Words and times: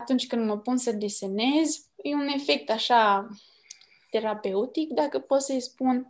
Atunci 0.00 0.26
când 0.26 0.46
mă 0.46 0.58
pun 0.58 0.76
să 0.76 0.92
desenez, 0.92 1.86
e 1.96 2.14
un 2.14 2.26
efect 2.26 2.70
așa 2.70 3.28
terapeutic, 4.10 4.90
dacă 4.90 5.18
pot 5.18 5.40
să-i 5.40 5.60
spun, 5.60 6.06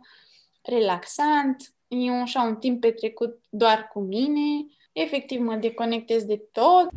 relaxant, 0.61 1.73
e 1.87 2.11
așa 2.11 2.41
un 2.41 2.55
timp 2.55 2.81
petrecut 2.81 3.39
doar 3.49 3.87
cu 3.87 3.99
mine, 3.99 4.65
efectiv 4.93 5.39
mă 5.39 5.55
deconectez 5.55 6.23
de 6.23 6.41
tot. 6.51 6.89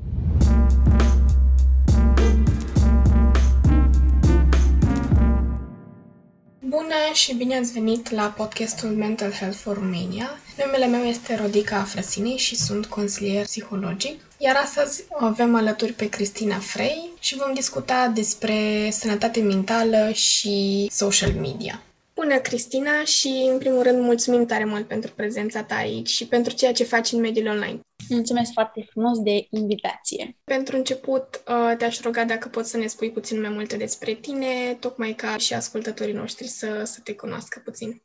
Bună 6.95 7.13
și 7.13 7.35
bine 7.35 7.57
ați 7.57 7.73
venit 7.73 8.11
la 8.11 8.35
podcastul 8.37 8.89
Mental 8.89 9.33
Health 9.33 9.57
for 9.57 9.75
Romania. 9.75 10.31
Numele 10.65 10.87
meu 10.87 11.05
este 11.05 11.37
Rodica 11.37 11.77
Afrăsinei 11.77 12.37
și 12.37 12.57
sunt 12.57 12.87
consilier 12.87 13.45
psihologic. 13.45 14.21
Iar 14.39 14.57
astăzi 14.57 15.05
o 15.09 15.25
avem 15.25 15.55
alături 15.55 15.93
pe 15.93 16.09
Cristina 16.09 16.59
Frey 16.59 17.11
și 17.21 17.37
vom 17.37 17.55
discuta 17.55 18.12
despre 18.15 18.88
sănătate 18.91 19.41
mentală 19.41 20.11
și 20.12 20.88
social 20.91 21.33
media. 21.33 21.83
Bună, 22.15 22.37
Cristina, 22.37 23.05
și 23.05 23.49
în 23.52 23.59
primul 23.59 23.83
rând 23.83 24.01
mulțumim 24.02 24.47
tare 24.47 24.65
mult 24.65 24.87
pentru 24.87 25.13
prezența 25.16 25.63
ta 25.63 25.74
aici 25.74 26.09
și 26.09 26.27
pentru 26.27 26.55
ceea 26.55 26.73
ce 26.73 26.85
faci 26.85 27.13
în 27.13 27.21
mediul 27.21 27.47
online. 27.47 27.80
Mulțumesc 28.09 28.53
foarte 28.53 28.87
frumos 28.91 29.19
de 29.19 29.47
invitație. 29.51 30.37
Pentru 30.45 30.77
început, 30.77 31.43
uh, 31.49 31.77
te-aș 31.79 32.01
ruga 32.01 32.25
dacă 32.25 32.49
poți 32.49 32.71
să 32.71 32.77
ne 32.77 32.87
spui 32.87 33.11
puțin 33.11 33.41
mai 33.41 33.51
multe 33.51 33.77
despre 33.77 34.15
tine, 34.15 34.75
tocmai 34.80 35.15
ca 35.15 35.37
și 35.37 35.55
ascultătorii 35.55 36.15
noștri 36.15 36.47
să, 36.47 36.85
să 36.85 37.01
te 37.01 37.15
cunoască 37.15 37.61
puțin. 37.65 38.03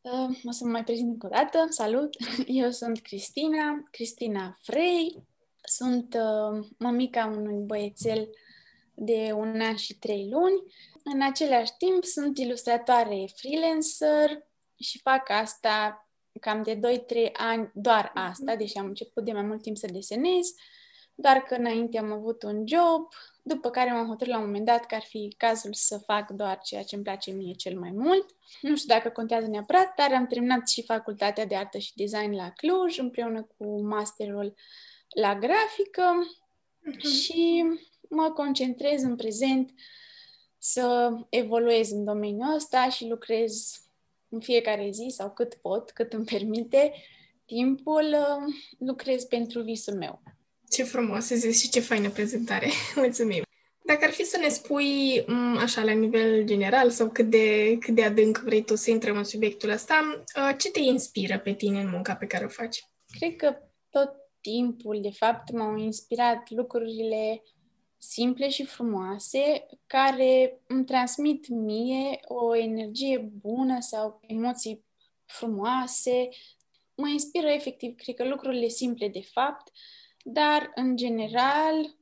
Uh, 0.00 0.36
o 0.44 0.50
să 0.50 0.64
mă 0.64 0.70
mai 0.70 0.84
prezint 0.84 1.08
încă 1.08 1.26
o 1.26 1.30
dată. 1.30 1.66
Salut! 1.68 2.16
Eu 2.46 2.70
sunt 2.70 3.00
Cristina, 3.00 3.88
Cristina 3.90 4.58
Frey. 4.62 5.22
Sunt 5.62 6.14
uh, 6.14 6.66
mămica 6.78 7.26
unui 7.36 7.64
băiețel 7.64 8.28
de 8.94 9.32
un 9.34 9.60
an 9.60 9.76
și 9.76 9.94
trei 9.94 10.28
luni. 10.30 10.62
În 11.04 11.22
același 11.22 11.72
timp 11.78 12.04
sunt 12.04 12.38
ilustratoare 12.38 13.24
freelancer 13.36 14.46
și 14.78 15.00
fac 15.00 15.30
asta 15.30 16.05
cam 16.38 16.62
de 16.62 16.80
2-3 17.28 17.32
ani 17.32 17.70
doar 17.74 18.10
asta, 18.14 18.50
mhm. 18.50 18.58
deși 18.58 18.78
am 18.78 18.86
început 18.86 19.24
de 19.24 19.32
mai 19.32 19.42
mult 19.42 19.62
timp 19.62 19.76
să 19.76 19.88
desenez, 19.92 20.54
doar 21.14 21.36
că 21.36 21.54
înainte 21.54 21.98
am 21.98 22.12
avut 22.12 22.42
un 22.42 22.66
job, 22.66 23.08
după 23.42 23.70
care 23.70 23.92
m-am 23.92 24.06
hotărât 24.06 24.32
la 24.32 24.38
un 24.38 24.46
moment 24.46 24.64
dat 24.64 24.86
că 24.86 24.94
ar 24.94 25.02
fi 25.02 25.34
cazul 25.36 25.72
să 25.72 25.98
fac 25.98 26.30
doar 26.30 26.58
ceea 26.58 26.82
ce 26.82 26.94
îmi 26.94 27.04
place 27.04 27.30
mie 27.30 27.54
cel 27.54 27.78
mai 27.78 27.90
mult. 27.90 28.26
Nu 28.60 28.76
știu 28.76 28.94
dacă 28.94 29.08
contează 29.08 29.46
neapărat, 29.46 29.94
dar 29.94 30.12
am 30.12 30.26
terminat 30.26 30.68
și 30.68 30.82
facultatea 30.82 31.46
de 31.46 31.56
artă 31.56 31.78
și 31.78 31.94
design 31.94 32.34
la 32.34 32.50
Cluj, 32.50 32.98
împreună 32.98 33.48
cu 33.56 33.82
masterul 33.82 34.54
la 35.08 35.34
grafică 35.34 36.28
uh-huh. 36.90 37.10
și 37.10 37.64
mă 38.08 38.30
concentrez 38.30 39.02
în 39.02 39.16
prezent 39.16 39.70
să 40.58 41.10
evoluez 41.28 41.90
în 41.90 42.04
domeniul 42.04 42.54
ăsta 42.54 42.88
și 42.88 43.06
lucrez 43.06 43.80
în 44.28 44.40
fiecare 44.40 44.90
zi 44.92 45.14
sau 45.16 45.30
cât 45.30 45.54
pot, 45.54 45.90
cât 45.90 46.12
îmi 46.12 46.24
permite 46.24 46.92
timpul, 47.44 48.04
uh, 48.04 48.54
lucrez 48.78 49.24
pentru 49.24 49.62
visul 49.62 49.94
meu. 49.94 50.22
Ce 50.68 50.82
frumos, 50.82 51.26
zici 51.26 51.54
și 51.54 51.68
ce 51.68 51.80
faină 51.80 52.10
prezentare. 52.10 52.70
Mulțumim. 52.96 53.42
Dacă 53.84 54.04
ar 54.04 54.10
fi 54.10 54.24
să 54.24 54.38
ne 54.38 54.48
spui, 54.48 55.24
mm, 55.26 55.56
așa, 55.56 55.82
la 55.82 55.92
nivel 55.92 56.44
general 56.44 56.90
sau 56.90 57.10
cât 57.10 57.30
de, 57.30 57.76
cât 57.80 57.94
de 57.94 58.04
adânc 58.04 58.38
vrei 58.38 58.64
tu 58.64 58.74
să 58.74 58.90
intrăm 58.90 59.16
în 59.16 59.24
subiectul 59.24 59.70
ăsta, 59.70 60.22
uh, 60.36 60.54
ce 60.58 60.70
te 60.70 60.80
inspiră 60.80 61.38
pe 61.38 61.52
tine 61.52 61.80
în 61.80 61.90
munca 61.90 62.14
pe 62.14 62.26
care 62.26 62.44
o 62.44 62.48
faci? 62.48 62.84
Cred 63.18 63.36
că 63.36 63.56
tot 63.90 64.10
timpul, 64.40 64.98
de 65.02 65.10
fapt, 65.10 65.52
m-au 65.52 65.76
inspirat 65.76 66.50
lucrurile 66.50 67.42
simple 67.98 68.48
și 68.48 68.64
frumoase 68.64 69.66
care 69.86 70.60
îmi 70.66 70.84
transmit 70.84 71.48
mie 71.48 72.20
o 72.24 72.56
energie 72.56 73.18
bună 73.18 73.80
sau 73.80 74.20
emoții 74.26 74.84
frumoase. 75.24 76.28
Mă 76.94 77.08
inspiră 77.08 77.48
efectiv, 77.48 77.94
cred 77.96 78.14
că 78.14 78.28
lucrurile 78.28 78.68
simple 78.68 79.08
de 79.08 79.22
fapt, 79.32 79.72
dar 80.24 80.70
în 80.74 80.96
general 80.96 81.96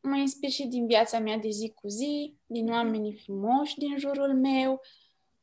mă 0.00 0.16
inspir 0.16 0.50
și 0.50 0.66
din 0.66 0.86
viața 0.86 1.18
mea 1.18 1.36
de 1.36 1.48
zi 1.48 1.72
cu 1.74 1.88
zi, 1.88 2.36
din 2.46 2.70
oamenii 2.70 3.20
frumoși 3.24 3.78
din 3.78 3.98
jurul 3.98 4.34
meu, 4.34 4.80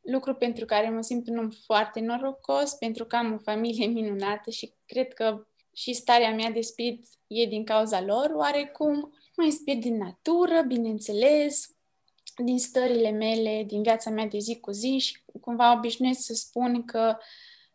lucru 0.01 0.35
pentru 0.35 0.65
care 0.65 0.89
mă 0.89 1.01
simt 1.01 1.27
un 1.27 1.37
om 1.37 1.49
foarte 1.49 1.99
norocos, 1.99 2.73
pentru 2.73 3.05
că 3.05 3.15
am 3.15 3.33
o 3.33 3.37
familie 3.37 3.87
minunată 3.87 4.49
și 4.49 4.73
cred 4.85 5.13
că 5.13 5.47
și 5.75 5.93
starea 5.93 6.33
mea 6.33 6.51
de 6.51 6.61
spirit 6.61 7.05
e 7.27 7.45
din 7.45 7.63
cauza 7.63 8.01
lor, 8.01 8.31
oarecum 8.35 9.13
mă 9.35 9.43
inspir 9.43 9.75
din 9.75 9.97
natură, 9.97 10.61
bineînțeles, 10.67 11.75
din 12.43 12.59
stările 12.59 13.09
mele, 13.09 13.63
din 13.67 13.81
viața 13.81 14.09
mea 14.09 14.27
de 14.27 14.37
zi 14.37 14.59
cu 14.59 14.71
zi 14.71 14.97
și 14.97 15.23
cumva 15.41 15.77
obișnuiesc 15.77 16.21
să 16.21 16.33
spun 16.33 16.85
că 16.85 17.17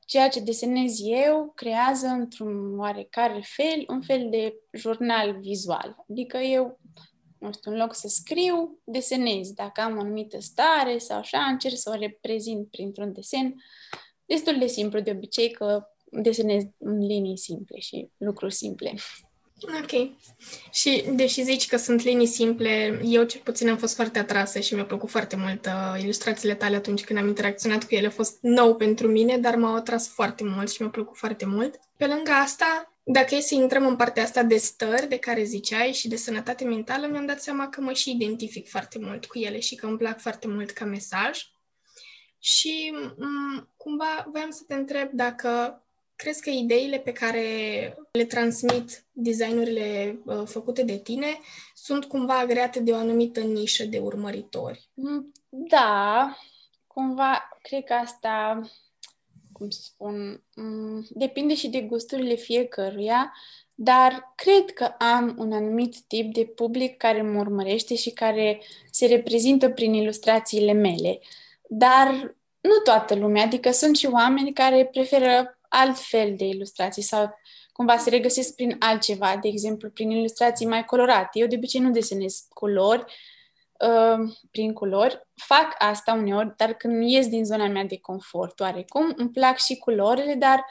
ceea 0.06 0.28
ce 0.28 0.40
desenez 0.40 1.00
eu 1.04 1.52
creează 1.54 2.06
într-un 2.06 2.78
oarecare 2.78 3.40
fel 3.44 3.84
un 3.88 4.00
fel 4.00 4.26
de 4.30 4.54
jurnal 4.72 5.38
vizual. 5.40 5.96
Adică 6.10 6.36
eu, 6.36 6.78
nu 7.38 7.52
știu, 7.52 7.70
în 7.70 7.76
loc 7.76 7.94
să 7.94 8.08
scriu, 8.08 8.80
desenez. 8.84 9.52
Dacă 9.52 9.80
am 9.80 9.96
o 9.96 10.00
anumită 10.00 10.40
stare 10.40 10.98
sau 10.98 11.18
așa, 11.18 11.38
încerc 11.38 11.76
să 11.76 11.90
o 11.94 11.98
reprezint 11.98 12.70
printr-un 12.70 13.12
desen. 13.12 13.62
Destul 14.24 14.58
de 14.58 14.66
simplu 14.66 15.00
de 15.00 15.10
obicei 15.10 15.50
că 15.50 15.88
desenez 16.10 16.64
în 16.78 16.98
linii 16.98 17.38
simple 17.38 17.78
și 17.78 18.08
lucruri 18.16 18.54
simple. 18.54 18.94
Ok. 19.62 20.10
Și 20.70 21.04
deși 21.10 21.42
zici 21.42 21.66
că 21.66 21.76
sunt 21.76 22.02
linii 22.02 22.26
simple, 22.26 23.00
eu 23.04 23.24
cel 23.24 23.40
puțin 23.44 23.68
am 23.68 23.76
fost 23.76 23.94
foarte 23.94 24.18
atrasă 24.18 24.60
și 24.60 24.74
mi-a 24.74 24.84
plăcut 24.84 25.10
foarte 25.10 25.36
mult 25.36 25.66
uh, 25.66 26.02
ilustrațiile 26.02 26.54
tale 26.54 26.76
atunci 26.76 27.04
când 27.04 27.18
am 27.18 27.26
interacționat 27.26 27.84
cu 27.84 27.94
ele. 27.94 28.06
A 28.06 28.10
fost 28.10 28.38
nou 28.40 28.74
pentru 28.76 29.08
mine, 29.08 29.38
dar 29.38 29.56
m-au 29.56 29.74
atras 29.74 30.08
foarte 30.08 30.44
mult 30.44 30.70
și 30.70 30.82
mi-a 30.82 30.90
plăcut 30.90 31.16
foarte 31.16 31.46
mult. 31.46 31.80
Pe 31.96 32.06
lângă 32.06 32.30
asta, 32.30 32.92
dacă 33.02 33.34
e 33.34 33.40
să 33.40 33.54
intrăm 33.54 33.86
în 33.86 33.96
partea 33.96 34.22
asta 34.22 34.42
de 34.42 34.56
stări 34.56 35.08
de 35.08 35.18
care 35.18 35.42
ziceai 35.42 35.92
și 35.92 36.08
de 36.08 36.16
sănătate 36.16 36.64
mentală, 36.64 37.06
mi-am 37.06 37.26
dat 37.26 37.42
seama 37.42 37.68
că 37.68 37.80
mă 37.80 37.92
și 37.92 38.10
identific 38.10 38.68
foarte 38.68 38.98
mult 38.98 39.26
cu 39.26 39.38
ele 39.38 39.60
și 39.60 39.74
că 39.74 39.86
îmi 39.86 39.96
plac 39.96 40.20
foarte 40.20 40.48
mult 40.48 40.70
ca 40.70 40.84
mesaj. 40.84 41.38
Și 42.38 42.92
m- 42.94 43.14
mm, 43.16 43.68
cumva 43.76 44.28
voiam 44.32 44.50
să 44.50 44.62
te 44.66 44.74
întreb 44.74 45.10
dacă 45.12 45.82
Crezi 46.22 46.42
că 46.42 46.50
ideile 46.50 46.98
pe 46.98 47.12
care 47.12 47.42
le 48.12 48.24
transmit 48.24 49.04
designurile 49.12 50.18
uh, 50.24 50.42
făcute 50.44 50.82
de 50.82 50.96
tine 50.96 51.26
sunt 51.74 52.04
cumva 52.04 52.38
agreate 52.38 52.80
de 52.80 52.92
o 52.92 52.96
anumită 52.96 53.40
nișă 53.40 53.84
de 53.84 53.98
urmăritori? 53.98 54.90
Mm, 54.94 55.32
da, 55.48 56.36
cumva 56.86 57.48
cred 57.62 57.84
că 57.84 57.92
asta, 57.92 58.60
cum 59.52 59.70
să 59.70 59.80
spun, 59.82 60.44
mm, 60.54 61.06
depinde 61.10 61.54
și 61.54 61.68
de 61.68 61.80
gusturile 61.80 62.34
fiecăruia, 62.34 63.32
dar 63.74 64.32
cred 64.36 64.70
că 64.74 64.84
am 64.84 65.34
un 65.38 65.52
anumit 65.52 66.00
tip 66.00 66.32
de 66.32 66.44
public 66.44 66.96
care 66.96 67.22
mă 67.22 67.38
urmărește 67.38 67.94
și 67.94 68.10
care 68.10 68.60
se 68.90 69.06
reprezintă 69.06 69.70
prin 69.70 69.92
ilustrațiile 69.92 70.72
mele. 70.72 71.20
Dar 71.68 72.36
nu 72.60 72.74
toată 72.84 73.14
lumea, 73.14 73.44
adică 73.44 73.70
sunt 73.70 73.96
și 73.96 74.06
oameni 74.06 74.52
care 74.52 74.88
preferă 74.92 75.57
alt 75.68 75.98
fel 75.98 76.34
de 76.36 76.44
ilustrații 76.44 77.02
sau 77.02 77.34
cumva 77.72 77.96
se 77.96 78.10
regăsesc 78.10 78.54
prin 78.54 78.76
altceva, 78.78 79.36
de 79.36 79.48
exemplu, 79.48 79.90
prin 79.90 80.10
ilustrații 80.10 80.66
mai 80.66 80.84
colorate. 80.84 81.38
Eu 81.38 81.46
de 81.46 81.56
obicei 81.56 81.80
nu 81.80 81.90
desenez 81.90 82.46
culori 82.48 83.04
uh, 83.78 84.32
prin 84.50 84.72
culori. 84.72 85.26
Fac 85.34 85.74
asta 85.78 86.12
uneori, 86.12 86.54
dar 86.56 86.72
când 86.72 87.10
ies 87.10 87.28
din 87.28 87.44
zona 87.44 87.68
mea 87.68 87.84
de 87.84 87.98
confort, 87.98 88.60
oarecum, 88.60 89.12
îmi 89.16 89.30
plac 89.30 89.58
și 89.58 89.76
culorile, 89.76 90.34
dar 90.34 90.64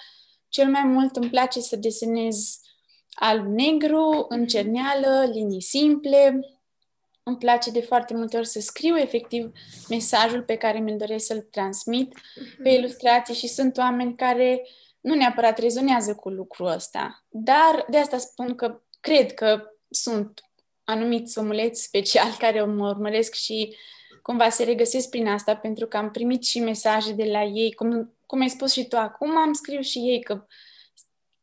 cel 0.49 0.67
mai 0.67 0.83
mult 0.83 1.15
îmi 1.15 1.29
place 1.29 1.59
să 1.59 1.75
desenez 1.75 2.59
alb-negru, 3.13 4.25
în 4.29 4.47
cerneală, 4.47 5.29
linii 5.31 5.61
simple. 5.61 6.39
Îmi 7.23 7.37
place 7.37 7.71
de 7.71 7.81
foarte 7.81 8.13
multe 8.13 8.37
ori 8.37 8.47
să 8.47 8.59
scriu 8.59 8.97
efectiv 8.97 9.51
mesajul 9.89 10.43
pe 10.43 10.55
care 10.55 10.79
mi-l 10.79 10.97
doresc 10.97 11.25
să-l 11.25 11.47
transmit 11.51 12.13
pe 12.63 12.69
mhm. 12.69 12.79
ilustrații 12.79 13.35
și 13.35 13.47
sunt 13.47 13.77
oameni 13.77 14.15
care 14.15 14.61
uh, 14.63 14.86
nu 15.07 15.15
neapărat 15.15 15.59
rezonează 15.59 16.15
cu 16.15 16.29
lucrul 16.29 16.67
ăsta, 16.67 17.25
dar 17.29 17.85
de 17.89 17.97
asta 17.97 18.17
spun 18.17 18.55
că 18.55 18.81
cred 18.99 19.33
că 19.33 19.63
sunt 19.89 20.41
anumiți 20.83 21.37
omuleți 21.37 21.83
speciali 21.83 22.35
care 22.43 22.63
mă 22.63 22.89
urmăresc 22.89 23.33
și 23.33 23.75
cumva 24.21 24.49
se 24.49 24.63
regăsesc 24.63 25.09
prin 25.09 25.27
asta, 25.27 25.55
pentru 25.55 25.87
că 25.87 25.97
am 25.97 26.11
primit 26.11 26.45
și 26.45 26.59
mesaje 26.59 27.11
de 27.11 27.23
la 27.23 27.43
ei, 27.43 27.73
cum, 27.73 28.17
cum 28.25 28.41
ai 28.41 28.49
spus 28.49 28.71
și 28.71 28.87
tu 28.87 28.97
acum, 28.97 29.37
am 29.37 29.53
scris 29.53 29.87
și 29.87 29.99
ei 29.99 30.23
că 30.23 30.45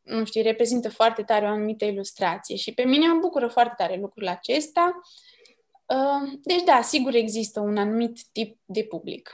nu 0.02 0.24
știu, 0.24 0.42
reprezintă 0.42 0.88
foarte 0.88 1.22
tare 1.22 1.44
o 1.44 1.48
anumită 1.48 1.84
ilustrație 1.84 2.56
și 2.56 2.74
pe 2.74 2.82
mine 2.82 3.06
mă 3.06 3.18
bucură 3.20 3.48
foarte 3.48 3.74
tare 3.76 3.96
lucrul 3.96 4.28
acesta. 4.28 5.00
Uh, 5.86 6.32
deci 6.42 6.62
da, 6.62 6.82
sigur 6.82 7.14
există 7.14 7.60
un 7.60 7.76
anumit 7.76 8.18
tip 8.32 8.58
de 8.64 8.84
public. 8.84 9.30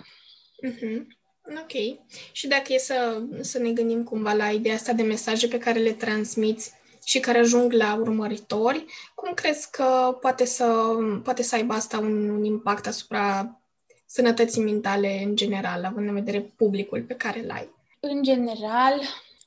Uh-huh. 0.69 1.20
Ok. 1.51 1.99
Și 2.33 2.49
dacă 2.49 2.73
e 2.73 2.79
să, 2.79 3.23
să 3.41 3.59
ne 3.59 3.71
gândim 3.71 4.05
cumva 4.05 4.33
la 4.33 4.51
ideea 4.51 4.75
asta 4.75 4.93
de 4.93 5.03
mesaje 5.03 5.49
pe 5.49 5.59
care 5.59 5.79
le 5.79 5.93
transmiți, 5.93 6.73
și 7.05 7.21
care 7.21 7.39
ajung 7.39 7.73
la 7.73 7.95
urmăritori, 7.95 8.85
cum 9.15 9.35
crezi 9.35 9.71
că 9.71 10.19
poate 10.21 10.45
să, 10.45 10.97
poate 11.25 11.43
să 11.43 11.55
aibă 11.55 11.73
asta 11.73 11.99
un, 11.99 12.29
un 12.29 12.45
impact 12.45 12.87
asupra 12.87 13.61
sănătății 14.07 14.63
mentale 14.63 15.23
în 15.25 15.37
general, 15.37 15.85
având 15.85 16.09
în 16.09 16.15
vedere 16.15 16.41
publicul 16.41 17.03
pe 17.03 17.15
care 17.15 17.45
îl 17.45 17.51
ai? 17.51 17.71
În 18.01 18.23
general, 18.23 19.01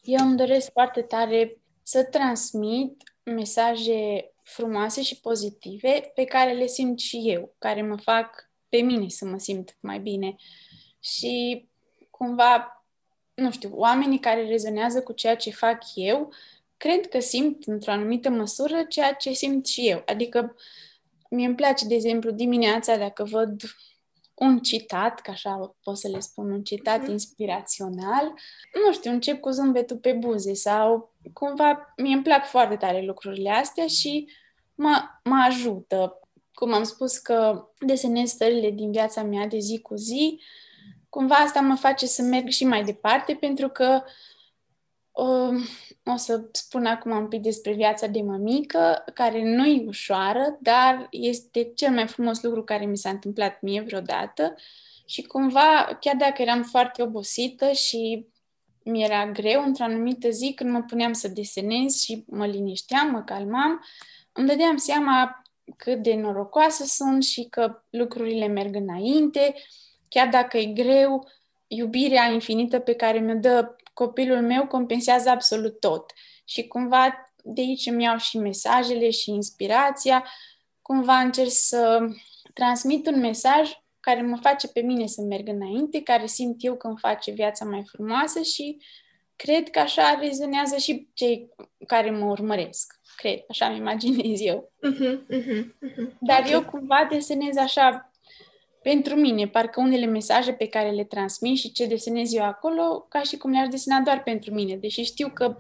eu 0.03 0.25
îmi 0.25 0.38
doresc 0.38 0.71
foarte 0.71 1.01
tare 1.01 1.57
să 1.83 2.03
transmit 2.03 3.03
mesaje 3.23 4.31
frumoase 4.44 5.01
și 5.01 5.19
pozitive 5.19 6.11
pe 6.15 6.23
care 6.23 6.53
le 6.53 6.67
simt 6.67 7.00
și 7.00 7.21
eu, 7.25 7.55
care 7.57 7.81
mă 7.81 7.97
fac 7.97 8.50
pe 8.69 8.77
mine 8.77 9.07
să 9.07 9.25
mă 9.25 9.38
simt 9.38 9.77
mai 9.79 10.00
bine. 10.00 10.35
Și 11.00 11.65
cumva, 12.23 12.85
nu 13.33 13.51
știu, 13.51 13.69
oamenii 13.73 14.19
care 14.19 14.47
rezonează 14.47 15.03
cu 15.03 15.13
ceea 15.13 15.35
ce 15.35 15.51
fac 15.51 15.77
eu, 15.95 16.33
cred 16.77 17.07
că 17.07 17.19
simt 17.19 17.63
într-o 17.63 17.91
anumită 17.91 18.29
măsură 18.29 18.83
ceea 18.83 19.13
ce 19.13 19.31
simt 19.31 19.65
și 19.65 19.89
eu. 19.89 20.03
Adică 20.05 20.55
mie 21.29 21.45
îmi 21.45 21.55
place, 21.55 21.85
de 21.85 21.95
exemplu, 21.95 22.31
dimineața 22.31 22.97
dacă 22.97 23.23
văd 23.23 23.61
un 24.33 24.59
citat, 24.59 25.19
ca 25.19 25.31
așa 25.31 25.75
pot 25.83 25.97
să 25.97 26.07
le 26.07 26.19
spun, 26.19 26.51
un 26.51 26.63
citat 26.63 27.03
mm-hmm. 27.03 27.09
inspirațional, 27.09 28.33
nu 28.85 28.93
știu, 28.93 29.11
încep 29.11 29.39
cu 29.39 29.49
zâmbetul 29.49 29.97
pe 29.97 30.11
buze 30.11 30.53
sau 30.53 31.13
cumva 31.33 31.93
mie 31.97 32.13
îmi 32.13 32.23
plac 32.23 32.45
foarte 32.45 32.75
tare 32.75 33.01
lucrurile 33.01 33.49
astea 33.49 33.87
și 33.87 34.27
mă, 34.75 35.03
mă 35.23 35.43
ajută. 35.47 36.19
Cum 36.53 36.73
am 36.73 36.83
spus 36.83 37.17
că 37.17 37.67
desenez 37.79 38.29
stările 38.29 38.69
din 38.69 38.91
viața 38.91 39.23
mea 39.23 39.47
de 39.47 39.57
zi 39.57 39.79
cu 39.79 39.95
zi, 39.95 40.39
cumva 41.13 41.36
asta 41.36 41.62
mă 41.62 41.75
face 41.75 42.06
să 42.06 42.21
merg 42.21 42.48
și 42.48 42.65
mai 42.65 42.83
departe 42.83 43.33
pentru 43.33 43.69
că 43.69 44.04
uh, 45.12 45.63
o 46.04 46.15
să 46.15 46.50
spun 46.51 46.86
acum 46.86 47.12
un 47.12 47.27
pic 47.27 47.42
despre 47.42 47.74
viața 47.74 48.07
de 48.07 48.21
mămică, 48.21 49.04
care 49.13 49.44
nu 49.44 49.65
e 49.65 49.83
ușoară, 49.88 50.57
dar 50.62 51.07
este 51.12 51.71
cel 51.75 51.92
mai 51.92 52.07
frumos 52.07 52.42
lucru 52.42 52.63
care 52.63 52.86
mi 52.86 52.98
s-a 52.98 53.10
întâmplat 53.10 53.62
mie 53.62 53.81
vreodată. 53.81 54.56
Și 55.06 55.21
cumva, 55.21 55.98
chiar 56.00 56.15
dacă 56.15 56.42
eram 56.42 56.63
foarte 56.63 57.01
obosită 57.01 57.71
și 57.71 58.27
mi 58.83 59.04
era 59.04 59.31
greu 59.31 59.63
într-o 59.63 59.83
anumită 59.83 60.30
zi 60.30 60.54
când 60.56 60.71
mă 60.71 60.81
puneam 60.81 61.13
să 61.13 61.27
desenez 61.27 62.01
și 62.01 62.24
mă 62.27 62.45
linișteam, 62.45 63.12
mă 63.12 63.21
calmam, 63.21 63.86
îmi 64.31 64.48
dădeam 64.48 64.77
seama 64.77 65.44
cât 65.77 66.04
de 66.04 66.15
norocoasă 66.15 66.83
sunt 66.86 67.24
și 67.24 67.48
că 67.50 67.83
lucrurile 67.89 68.48
merg 68.48 68.75
înainte, 68.75 69.56
chiar 70.13 70.27
dacă 70.27 70.57
e 70.57 70.65
greu, 70.65 71.27
iubirea 71.68 72.31
infinită 72.31 72.80
pe 72.80 72.94
care 72.94 73.19
mi-o 73.19 73.36
dă 73.36 73.75
copilul 73.94 74.42
meu 74.42 74.68
compensează 74.68 75.30
absolut 75.30 75.80
tot. 75.80 76.12
Și 76.45 76.68
cumva 76.68 77.33
de 77.44 77.62
aici 77.62 77.86
îmi 77.86 78.04
iau 78.04 78.18
și 78.18 78.38
mesajele 78.38 79.10
și 79.10 79.31
inspirația. 79.31 80.25
Cumva 80.81 81.15
încerc 81.15 81.50
să 81.50 82.00
transmit 82.54 83.07
un 83.07 83.19
mesaj 83.19 83.71
care 84.00 84.21
mă 84.21 84.38
face 84.42 84.68
pe 84.68 84.81
mine 84.81 85.06
să 85.06 85.21
merg 85.21 85.48
înainte, 85.48 86.01
care 86.01 86.25
simt 86.25 86.56
eu 86.63 86.75
că 86.75 86.88
îmi 86.88 87.00
face 87.00 87.31
viața 87.31 87.65
mai 87.65 87.83
frumoasă 87.86 88.42
și 88.42 88.81
cred 89.36 89.69
că 89.69 89.80
așa 89.80 90.18
rezonează 90.21 90.77
și 90.77 91.07
cei 91.13 91.50
care 91.88 92.12
mă 92.12 92.25
urmăresc. 92.25 93.00
Cred, 93.18 93.39
așa 93.50 93.69
mi 93.69 93.77
imaginez 93.77 94.39
eu. 94.39 94.71
Uh-huh, 94.88 95.18
uh-huh, 95.30 95.63
uh-huh. 95.63 96.18
Dar 96.19 96.39
okay. 96.39 96.51
eu 96.51 96.63
cumva 96.63 97.07
desenez 97.10 97.57
așa 97.57 98.12
pentru 98.83 99.15
mine, 99.15 99.47
parcă 99.47 99.81
unele 99.81 100.06
mesaje 100.06 100.53
pe 100.53 100.68
care 100.68 100.89
le 100.89 101.03
transmit 101.03 101.57
și 101.57 101.71
ce 101.71 101.85
desenez 101.85 102.33
eu 102.33 102.44
acolo, 102.44 103.06
ca 103.09 103.21
și 103.21 103.38
cum 103.38 103.51
le-aș 103.51 103.68
desena 103.68 104.00
doar 104.00 104.24
pentru 104.24 104.53
mine, 104.53 104.75
deși 104.75 105.03
știu 105.03 105.30
că 105.33 105.56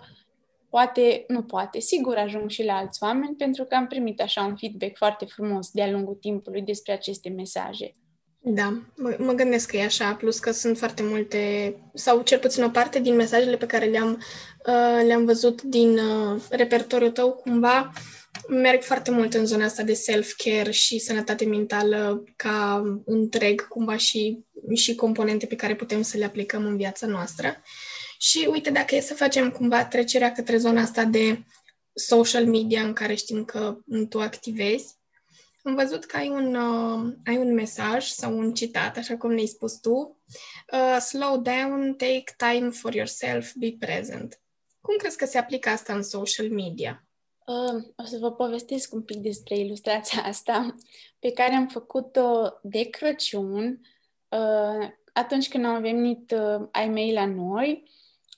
poate, 0.69 1.23
nu 1.27 1.43
poate, 1.43 1.79
sigur 1.79 2.17
ajung 2.17 2.49
și 2.49 2.63
la 2.63 2.73
alți 2.75 3.03
oameni, 3.03 3.35
pentru 3.35 3.63
că 3.63 3.75
am 3.75 3.87
primit 3.87 4.21
așa 4.21 4.43
un 4.43 4.55
feedback 4.55 4.97
foarte 4.97 5.25
frumos 5.25 5.71
de-a 5.71 5.91
lungul 5.91 6.15
timpului 6.15 6.61
despre 6.61 6.93
aceste 6.93 7.29
mesaje. 7.29 7.95
Da, 8.45 8.81
mă, 8.95 9.15
mă 9.19 9.31
gândesc 9.31 9.69
că 9.69 9.77
e 9.77 9.83
așa, 9.83 10.13
plus 10.13 10.39
că 10.39 10.51
sunt 10.51 10.77
foarte 10.77 11.03
multe, 11.03 11.75
sau 11.93 12.21
cel 12.21 12.39
puțin 12.39 12.63
o 12.63 12.69
parte 12.69 12.99
din 12.99 13.15
mesajele 13.15 13.57
pe 13.57 13.65
care 13.65 13.85
le-am, 13.85 14.23
uh, 14.65 15.05
le-am 15.05 15.25
văzut 15.25 15.61
din 15.61 15.97
uh, 15.97 16.41
repertoriul 16.49 17.11
tău, 17.11 17.33
cumva, 17.33 17.91
merg 18.47 18.81
foarte 18.81 19.11
mult 19.11 19.33
în 19.33 19.45
zona 19.45 19.65
asta 19.65 19.83
de 19.83 19.93
self-care 19.93 20.71
și 20.71 20.99
sănătate 20.99 21.45
mentală 21.45 22.23
ca 22.35 22.83
întreg, 23.05 23.67
cumva 23.67 23.97
și, 23.97 24.39
și 24.73 24.95
componente 24.95 25.45
pe 25.45 25.55
care 25.55 25.75
putem 25.75 26.01
să 26.01 26.17
le 26.17 26.25
aplicăm 26.25 26.65
în 26.65 26.77
viața 26.77 27.07
noastră. 27.07 27.61
Și 28.17 28.47
uite, 28.51 28.69
dacă 28.69 28.95
e 28.95 29.01
să 29.01 29.13
facem 29.13 29.51
cumva 29.51 29.85
trecerea 29.85 30.31
către 30.31 30.57
zona 30.57 30.81
asta 30.81 31.03
de 31.03 31.43
social 31.93 32.45
media 32.45 32.81
în 32.81 32.93
care 32.93 33.13
știm 33.15 33.45
că 33.45 33.77
tu 34.09 34.19
activezi, 34.19 34.95
am 35.63 35.75
văzut 35.75 36.05
că 36.05 36.17
ai 36.17 36.29
un, 36.29 36.55
uh, 36.55 37.13
ai 37.25 37.37
un 37.37 37.53
mesaj 37.53 38.05
sau 38.05 38.37
un 38.37 38.53
citat, 38.53 38.97
așa 38.97 39.17
cum 39.17 39.31
ne-ai 39.31 39.45
spus 39.45 39.79
tu. 39.79 40.21
Uh, 40.73 40.97
slow 40.99 41.37
down, 41.37 41.95
take 41.95 42.35
time 42.37 42.69
for 42.69 42.93
yourself, 42.93 43.53
be 43.55 43.75
present. 43.79 44.41
Cum 44.81 44.95
crezi 44.97 45.17
că 45.17 45.25
se 45.25 45.37
aplică 45.37 45.69
asta 45.69 45.93
în 45.93 46.03
social 46.03 46.49
media? 46.49 47.07
Uh, 47.45 47.83
o 47.95 48.03
să 48.03 48.17
vă 48.19 48.31
povestesc 48.31 48.93
un 48.93 49.01
pic 49.01 49.17
despre 49.17 49.57
ilustrația 49.57 50.23
asta 50.33 50.75
pe 51.19 51.31
care 51.31 51.53
am 51.53 51.67
făcut-o 51.67 52.59
de 52.61 52.83
Crăciun 52.83 53.79
uh, 54.29 54.87
atunci 55.13 55.49
când 55.49 55.65
am 55.65 55.81
venit 55.81 56.31
uh, 56.31 56.67
ai 56.71 56.87
mei 56.89 57.13
la 57.13 57.25
noi, 57.25 57.89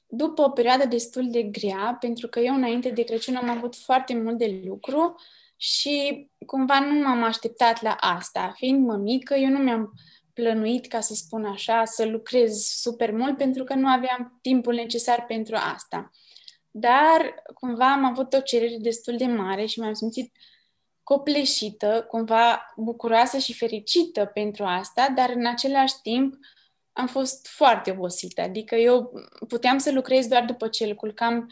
după 0.07 0.41
o 0.41 0.49
perioadă 0.49 0.85
destul 0.85 1.29
de 1.29 1.43
grea, 1.43 1.97
pentru 1.99 2.27
că 2.27 2.39
eu 2.39 2.53
înainte 2.53 2.89
de 2.89 3.03
Crăciun 3.03 3.35
am 3.35 3.49
avut 3.49 3.75
foarte 3.75 4.15
mult 4.15 4.37
de 4.37 4.61
lucru 4.65 5.15
și 5.65 6.27
cumva 6.45 6.79
nu 6.79 6.99
m-am 7.03 7.23
așteptat 7.23 7.81
la 7.81 7.91
asta. 7.99 8.53
Fiind 8.55 8.87
mămică, 8.87 9.35
eu 9.35 9.49
nu 9.49 9.57
mi-am 9.57 9.93
plănuit, 10.33 10.87
ca 10.87 10.99
să 10.99 11.13
spun 11.13 11.45
așa, 11.45 11.85
să 11.85 12.05
lucrez 12.05 12.57
super 12.57 13.11
mult 13.11 13.37
pentru 13.37 13.63
că 13.63 13.73
nu 13.73 13.87
aveam 13.87 14.39
timpul 14.41 14.73
necesar 14.73 15.25
pentru 15.25 15.55
asta. 15.75 16.11
Dar 16.71 17.43
cumva 17.53 17.91
am 17.91 18.05
avut 18.05 18.33
o 18.33 18.39
cerere 18.39 18.77
destul 18.79 19.17
de 19.17 19.25
mare 19.25 19.65
și 19.65 19.79
m-am 19.79 19.93
simțit 19.93 20.35
copleșită, 21.03 22.05
cumva 22.09 22.73
bucuroasă 22.75 23.37
și 23.37 23.53
fericită 23.53 24.25
pentru 24.25 24.63
asta, 24.63 25.09
dar 25.15 25.29
în 25.29 25.45
același 25.45 25.93
timp 26.01 26.35
am 26.93 27.07
fost 27.07 27.47
foarte 27.47 27.91
obosită. 27.91 28.41
Adică 28.41 28.75
eu 28.75 29.11
puteam 29.47 29.77
să 29.77 29.91
lucrez 29.91 30.27
doar 30.27 30.45
după 30.45 30.67
ce 30.67 30.85
îl 30.85 30.95
culcam 30.95 31.49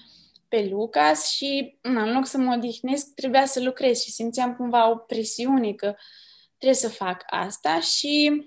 pe 0.53 0.67
Lucas 0.69 1.29
și 1.29 1.77
în 1.81 2.13
loc 2.13 2.25
să 2.25 2.37
mă 2.37 2.53
odihnesc, 2.55 3.13
trebuia 3.13 3.45
să 3.45 3.61
lucrez 3.61 4.01
și 4.01 4.11
simțeam 4.11 4.55
cumva 4.55 4.89
o 4.89 4.95
presiune 4.95 5.73
că 5.73 5.95
trebuie 6.57 6.79
să 6.79 6.89
fac 6.89 7.23
asta 7.25 7.79
și 7.79 8.43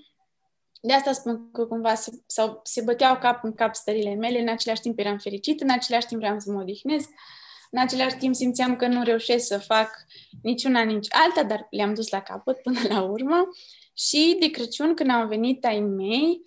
de 0.81 0.93
asta 0.93 1.13
spun 1.13 1.51
că 1.51 1.67
cumva 1.67 1.95
se, 1.95 2.11
sau 2.27 2.61
se 2.65 2.83
băteau 2.83 3.19
cap 3.19 3.45
în 3.45 3.55
cap 3.55 3.75
stările 3.75 4.15
mele, 4.15 4.41
în 4.41 4.49
același 4.49 4.81
timp 4.81 4.99
eram 4.99 5.19
fericit, 5.19 5.61
în 5.61 5.71
același 5.71 6.07
timp 6.07 6.21
vreau 6.21 6.39
să 6.39 6.51
mă 6.51 6.61
odihnesc, 6.61 7.09
în 7.71 7.81
același 7.81 8.17
timp 8.17 8.35
simțeam 8.35 8.77
că 8.77 8.87
nu 8.87 9.03
reușesc 9.03 9.47
să 9.47 9.59
fac 9.59 9.91
niciuna, 10.43 10.83
nici 10.83 11.09
alta, 11.11 11.43
dar 11.43 11.67
le-am 11.71 11.95
dus 11.95 12.09
la 12.09 12.23
capăt 12.23 12.63
până 12.63 12.81
la 12.89 13.03
urmă. 13.03 13.49
Și 13.95 14.37
de 14.41 14.51
Crăciun, 14.51 14.95
când 14.95 15.11
au 15.11 15.27
venit 15.27 15.65
ai 15.65 15.81
mei, 15.81 16.41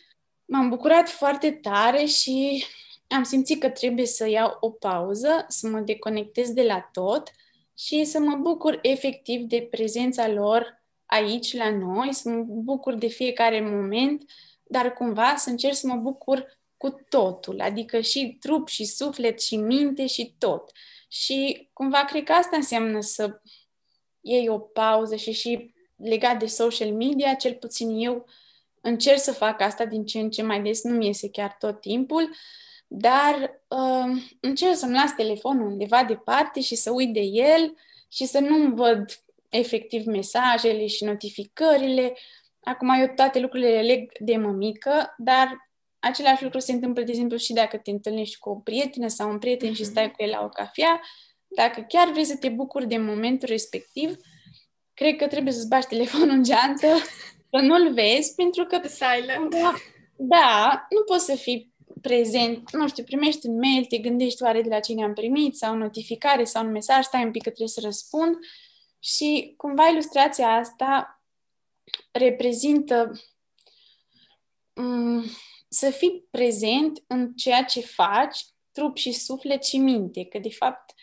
m-am 0.46 0.70
bucurat 0.70 1.10
foarte 1.10 1.52
tare 1.52 2.06
și 2.06 2.66
am 3.10 3.24
simțit 3.24 3.60
că 3.60 3.70
trebuie 3.70 4.06
să 4.06 4.30
iau 4.30 4.58
o 4.60 4.70
pauză, 4.70 5.46
să 5.48 5.68
mă 5.68 5.80
deconectez 5.80 6.52
de 6.52 6.64
la 6.64 6.90
tot 6.92 7.32
și 7.78 8.04
să 8.04 8.20
mă 8.20 8.36
bucur 8.36 8.80
efectiv 8.82 9.42
de 9.42 9.68
prezența 9.72 10.28
lor 10.28 10.84
aici 11.06 11.56
la 11.56 11.72
noi, 11.72 12.14
să 12.14 12.30
mă 12.30 12.44
bucur 12.48 12.94
de 12.94 13.08
fiecare 13.08 13.62
moment, 13.62 14.32
dar 14.64 14.94
cumva 14.94 15.36
să 15.36 15.50
încerc 15.50 15.76
să 15.76 15.88
mă 15.88 15.96
bucur 15.96 16.60
cu 16.78 16.90
totul, 17.10 17.62
adică 17.62 18.00
și 18.00 18.38
trup 18.40 18.68
și 18.68 18.86
suflet 18.86 19.42
și 19.42 19.56
minte 19.56 20.08
și 20.08 20.36
tot. 20.38 20.72
Și 21.08 21.70
cumva 21.74 22.06
cred 22.06 22.24
că 22.24 22.32
asta 22.32 22.56
înseamnă 22.56 23.02
să 23.02 23.42
iei 24.22 24.48
o 24.50 24.60
pauză 24.60 25.16
și 25.16 25.32
și 25.32 25.74
legat 25.96 26.40
de 26.40 26.46
social 26.46 26.92
media, 26.92 27.34
cel 27.34 27.54
puțin 27.54 27.90
eu 27.90 28.26
încerc 28.82 29.20
să 29.20 29.32
fac 29.32 29.62
asta 29.62 29.86
din 29.86 30.06
ce 30.06 30.20
în 30.20 30.30
ce 30.30 30.42
mai 30.42 30.62
des, 30.62 30.84
nu 30.84 30.96
mi 30.96 31.06
iese 31.06 31.30
chiar 31.30 31.56
tot 31.60 31.82
timpul, 31.82 32.36
dar 32.92 33.62
uh, 33.68 34.22
încerc 34.40 34.76
să-mi 34.76 34.94
las 34.94 35.14
telefonul 35.16 35.68
undeva 35.68 36.04
departe 36.04 36.62
și 36.62 36.76
să 36.76 36.92
uit 36.92 37.14
de 37.14 37.20
el 37.20 37.76
și 38.08 38.26
să 38.26 38.40
nu 38.40 38.74
văd 38.76 39.24
efectiv 39.50 40.06
mesajele 40.06 40.88
și 40.88 41.04
notificările. 41.04 42.18
Acum 42.64 42.90
eu 42.90 43.14
toate 43.16 43.40
lucrurile 43.40 43.70
le 43.70 43.82
leg 43.82 44.12
de 44.20 44.38
mămică, 44.38 45.14
dar 45.18 45.70
același 46.00 46.44
lucru 46.44 46.60
se 46.60 46.72
întâmplă, 46.72 47.04
de 47.04 47.12
exemplu, 47.12 47.38
și 47.38 47.54
dacă 47.54 47.78
te 47.78 47.92
întâlnești 47.92 48.38
cu 48.38 48.50
o 48.50 48.56
prietenă 48.56 49.08
sau 49.08 49.30
un 49.30 49.40
prieten 49.40 49.74
și 49.74 49.84
stai 49.84 50.12
cu 50.12 50.24
el 50.24 50.30
la 50.30 50.44
o 50.44 50.50
cafea. 50.50 51.02
Dacă 51.48 51.86
chiar 51.88 52.12
vrei 52.12 52.26
să 52.26 52.38
te 52.38 52.50
bucuri 52.50 52.88
de 52.88 52.98
momentul 52.98 53.48
respectiv, 53.48 54.16
cred 54.94 55.16
că 55.16 55.28
trebuie 55.28 55.54
să-ți 55.54 55.68
bagi 55.68 55.88
telefonul 55.88 56.30
în 56.30 56.44
geantă, 56.44 56.88
să 57.52 57.58
nu-l 57.62 57.94
vezi, 57.94 58.36
pentru 58.36 58.66
că... 58.66 58.82
Silent. 58.88 59.50
Da, 59.50 59.74
da, 60.16 60.88
nu 60.90 61.04
poți 61.04 61.26
să 61.26 61.36
fii 61.36 61.74
prezent, 62.02 62.72
nu 62.72 62.88
știu, 62.88 63.04
primești 63.04 63.48
un 63.48 63.56
mail, 63.56 63.86
te 63.86 63.98
gândești 63.98 64.44
oare 64.44 64.62
de 64.62 64.70
la 64.70 64.80
cine 64.80 65.04
am 65.04 65.14
primit, 65.14 65.56
sau 65.56 65.74
o 65.74 65.78
notificare, 65.78 66.44
sau 66.44 66.66
un 66.66 66.72
mesaj, 66.72 67.04
stai 67.04 67.24
un 67.24 67.32
pic 67.32 67.44
că 67.44 67.50
trebuie 67.50 67.68
să 67.68 67.82
răspund. 67.84 68.38
Și 69.00 69.54
cumva 69.58 69.88
ilustrația 69.88 70.48
asta 70.48 71.24
reprezintă 72.12 73.12
um, 74.74 75.24
să 75.70 75.90
fii 75.90 76.28
prezent 76.32 77.04
în 77.08 77.34
ceea 77.34 77.64
ce 77.64 77.82
faci, 77.82 78.46
trup 78.72 78.98
și 78.98 79.12
suflet 79.12 79.64
și 79.64 79.78
minte, 79.78 80.26
că 80.26 80.40
de 80.40 80.50
fapt 80.50 80.94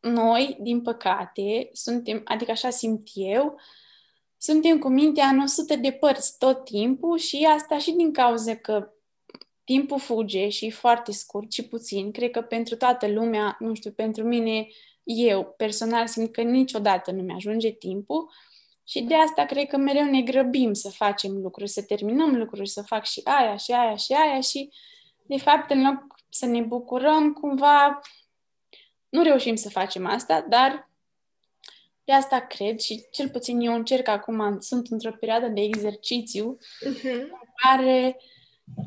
noi, 0.00 0.56
din 0.60 0.82
păcate, 0.82 1.68
suntem, 1.72 2.20
adică 2.24 2.50
așa 2.50 2.70
simt 2.70 3.08
eu, 3.14 3.60
suntem 4.36 4.78
cu 4.78 4.88
mintea 4.88 5.26
în 5.26 5.38
100 5.38 5.76
de 5.76 5.92
părți 5.92 6.38
tot 6.38 6.64
timpul 6.64 7.18
și 7.18 7.48
asta 7.54 7.78
și 7.78 7.92
din 7.92 8.12
cauza 8.12 8.56
că 8.56 8.93
timpul 9.64 9.98
fuge 9.98 10.48
și 10.48 10.66
e 10.66 10.70
foarte 10.70 11.12
scurt 11.12 11.52
și 11.52 11.68
puțin. 11.68 12.10
Cred 12.10 12.30
că 12.30 12.40
pentru 12.40 12.76
toată 12.76 13.08
lumea, 13.08 13.56
nu 13.58 13.74
știu, 13.74 13.90
pentru 13.90 14.24
mine, 14.24 14.66
eu 15.02 15.54
personal 15.56 16.06
simt 16.06 16.32
că 16.32 16.42
niciodată 16.42 17.10
nu 17.10 17.22
mi-ajunge 17.22 17.70
timpul 17.70 18.30
și 18.86 19.02
de 19.02 19.14
asta 19.14 19.44
cred 19.44 19.66
că 19.66 19.76
mereu 19.76 20.04
ne 20.04 20.22
grăbim 20.22 20.72
să 20.72 20.90
facem 20.90 21.32
lucruri, 21.32 21.70
să 21.70 21.82
terminăm 21.82 22.36
lucruri, 22.36 22.68
să 22.68 22.82
fac 22.82 23.04
și 23.04 23.20
aia 23.24 23.56
și 23.56 23.72
aia 23.72 23.96
și 23.96 24.12
aia 24.12 24.40
și 24.40 24.70
de 25.26 25.36
fapt 25.36 25.70
în 25.70 25.82
loc 25.82 25.96
să 26.28 26.46
ne 26.46 26.60
bucurăm, 26.60 27.32
cumva 27.32 28.00
nu 29.08 29.22
reușim 29.22 29.54
să 29.54 29.70
facem 29.70 30.06
asta, 30.06 30.46
dar 30.48 30.90
de 32.04 32.12
asta 32.12 32.40
cred 32.40 32.78
și 32.78 33.06
cel 33.10 33.30
puțin 33.30 33.60
eu 33.60 33.74
încerc 33.74 34.08
acum, 34.08 34.60
sunt 34.60 34.86
într-o 34.90 35.12
perioadă 35.20 35.48
de 35.48 35.60
exercițiu 35.60 36.58
uh-huh. 36.58 37.02
în 37.02 37.30
care 37.54 38.16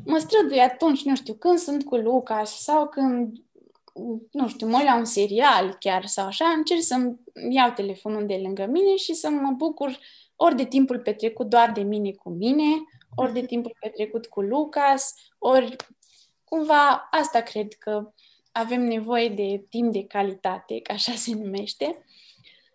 mă 0.04 0.18
strădui 0.18 0.60
atunci, 0.60 1.02
nu 1.02 1.16
știu, 1.16 1.34
când 1.34 1.58
sunt 1.58 1.84
cu 1.84 1.96
Lucas 1.96 2.62
sau 2.62 2.88
când, 2.88 3.36
nu 4.30 4.48
știu, 4.48 4.68
mă 4.68 4.82
la 4.84 4.96
un 4.96 5.04
serial 5.04 5.76
chiar 5.80 6.06
sau 6.06 6.26
așa, 6.26 6.46
încerc 6.48 6.82
să-mi 6.82 7.16
iau 7.50 7.70
telefonul 7.70 8.26
de 8.26 8.40
lângă 8.42 8.66
mine 8.66 8.96
și 8.96 9.14
să 9.14 9.28
mă 9.28 9.52
bucur 9.56 9.98
ori 10.36 10.56
de 10.56 10.64
timpul 10.64 10.98
petrecut 10.98 11.48
doar 11.48 11.72
de 11.72 11.82
mine 11.82 12.12
cu 12.12 12.30
mine, 12.30 12.64
ori 13.14 13.32
de 13.32 13.46
timpul 13.46 13.76
petrecut 13.80 14.26
cu 14.26 14.40
Lucas, 14.40 15.14
ori 15.38 15.76
cumva 16.44 17.08
asta 17.10 17.40
cred 17.40 17.72
că 17.72 18.12
avem 18.52 18.82
nevoie 18.82 19.28
de 19.28 19.66
timp 19.68 19.92
de 19.92 20.04
calitate, 20.04 20.80
ca 20.80 20.92
așa 20.92 21.12
se 21.12 21.34
numește, 21.34 22.04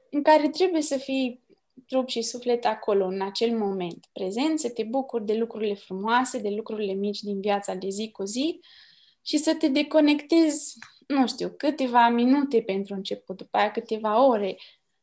în 0.09 0.21
care 0.21 0.49
trebuie 0.49 0.81
să 0.81 0.97
fii 0.97 1.42
trup 1.87 2.07
și 2.07 2.21
suflet 2.21 2.65
acolo, 2.65 3.05
în 3.05 3.21
acel 3.21 3.57
moment 3.57 4.05
prezent, 4.11 4.59
să 4.59 4.69
te 4.69 4.83
bucuri 4.83 5.25
de 5.25 5.33
lucrurile 5.33 5.73
frumoase, 5.73 6.39
de 6.39 6.49
lucrurile 6.49 6.93
mici 6.93 7.19
din 7.19 7.39
viața 7.39 7.73
de 7.73 7.89
zi 7.89 8.11
cu 8.11 8.23
zi 8.23 8.59
și 9.25 9.37
să 9.37 9.55
te 9.55 9.67
deconectezi, 9.67 10.77
nu 11.07 11.27
știu, 11.27 11.53
câteva 11.57 12.09
minute 12.09 12.61
pentru 12.61 12.93
început, 12.93 13.37
după 13.37 13.57
aia 13.57 13.71
câteva 13.71 14.25
ore. 14.25 14.57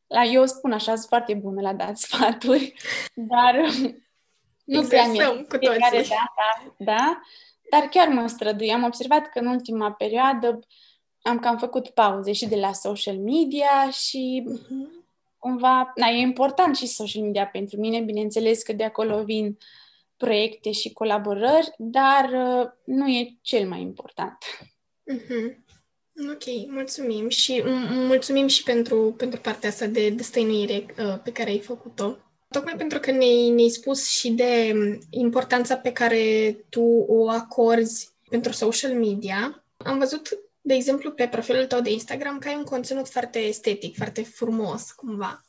La 0.07 0.23
eu 0.23 0.45
spun 0.45 0.71
așa, 0.71 0.95
sunt 0.95 1.07
foarte 1.07 1.33
bună 1.33 1.61
la 1.61 1.73
dat 1.73 1.97
sfaturi, 1.97 2.73
dar 3.31 3.55
nu 4.73 4.87
prea 4.87 5.07
mi 5.07 5.17
cu 5.49 5.57
fiecare 5.57 5.97
dată, 5.97 6.75
da? 6.77 7.21
Dar 7.69 7.81
chiar 7.81 8.07
mă 8.07 8.27
strădui. 8.27 8.71
Am 8.71 8.83
observat 8.83 9.29
că 9.29 9.39
în 9.39 9.47
ultima 9.47 9.91
perioadă 9.91 10.59
am 11.21 11.39
cam 11.39 11.57
făcut 11.57 11.89
pauze 11.89 12.31
și 12.31 12.47
de 12.47 12.55
la 12.55 12.73
social 12.73 13.17
media 13.17 13.89
și 13.89 14.43
uh-huh 14.47 15.00
cumva, 15.41 15.91
na, 15.95 16.07
e 16.07 16.17
important 16.17 16.75
și 16.75 16.87
social 16.87 17.23
media 17.23 17.47
pentru 17.47 17.79
mine, 17.79 17.99
bineînțeles 17.99 18.63
că 18.63 18.73
de 18.73 18.83
acolo 18.83 19.23
vin 19.23 19.57
proiecte 20.17 20.71
și 20.71 20.93
colaborări, 20.93 21.73
dar 21.77 22.29
uh, 22.33 22.69
nu 22.83 23.07
e 23.07 23.37
cel 23.41 23.67
mai 23.67 23.81
important. 23.81 24.37
Mm-hmm. 25.13 25.69
Ok, 26.33 26.71
mulțumim 26.71 27.29
și 27.29 27.63
mulțumim 27.89 28.47
și 28.47 28.63
pentru, 28.63 29.13
pentru 29.17 29.39
partea 29.39 29.69
asta 29.69 29.85
de 29.85 30.09
destăinuire 30.09 30.85
uh, 30.97 31.19
pe 31.23 31.31
care 31.31 31.49
ai 31.49 31.59
făcut-o. 31.59 32.17
Tocmai 32.49 32.75
pentru 32.77 32.99
că 32.99 33.11
ne-ai, 33.11 33.49
ne 33.49 33.67
spus 33.67 34.09
și 34.09 34.31
de 34.31 34.73
importanța 35.09 35.77
pe 35.77 35.91
care 35.91 36.53
tu 36.69 37.05
o 37.07 37.29
acorzi 37.29 38.09
pentru 38.29 38.51
social 38.51 38.93
media, 38.93 39.63
am 39.77 39.97
văzut 39.97 40.29
de 40.61 40.73
exemplu, 40.73 41.11
pe 41.11 41.27
profilul 41.27 41.65
tău 41.65 41.81
de 41.81 41.91
Instagram, 41.91 42.37
că 42.37 42.47
ai 42.47 42.55
un 42.55 42.63
conținut 42.63 43.07
foarte 43.07 43.39
estetic, 43.39 43.95
foarte 43.95 44.23
frumos, 44.23 44.91
cumva. 44.91 45.45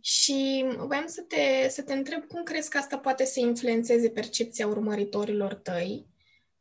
Și 0.00 0.66
voiam 0.76 1.06
să 1.06 1.22
te, 1.28 1.68
să 1.68 1.82
te 1.82 1.92
întreb 1.92 2.26
cum 2.26 2.42
crezi 2.42 2.70
că 2.70 2.78
asta 2.78 2.98
poate 2.98 3.24
să 3.24 3.40
influențeze 3.40 4.10
percepția 4.10 4.66
urmăritorilor 4.66 5.54
tăi 5.54 6.06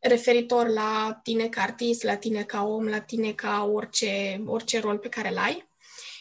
referitor 0.08 0.68
la 0.68 1.20
tine 1.24 1.48
ca 1.48 1.62
artist, 1.62 2.04
la 2.04 2.15
tine 2.15 2.44
ca 2.44 2.63
om, 2.63 2.88
la 2.88 3.01
tine 3.01 3.32
ca 3.32 3.70
orice, 3.74 4.44
orice 4.46 4.80
rol 4.80 4.98
pe 4.98 5.10
care 5.10 5.30
îl 5.30 5.38
ai? 5.38 5.68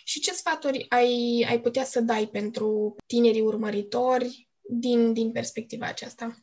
Și 0.05 0.21
ce 0.21 0.33
sfaturi 0.33 0.87
ai, 0.89 1.45
ai 1.49 1.61
putea 1.61 1.85
să 1.85 2.01
dai 2.01 2.27
pentru 2.27 2.97
tinerii 3.07 3.41
urmăritori 3.41 4.49
din, 4.61 5.13
din 5.13 5.33
perspectiva 5.33 5.87
aceasta? 5.87 6.37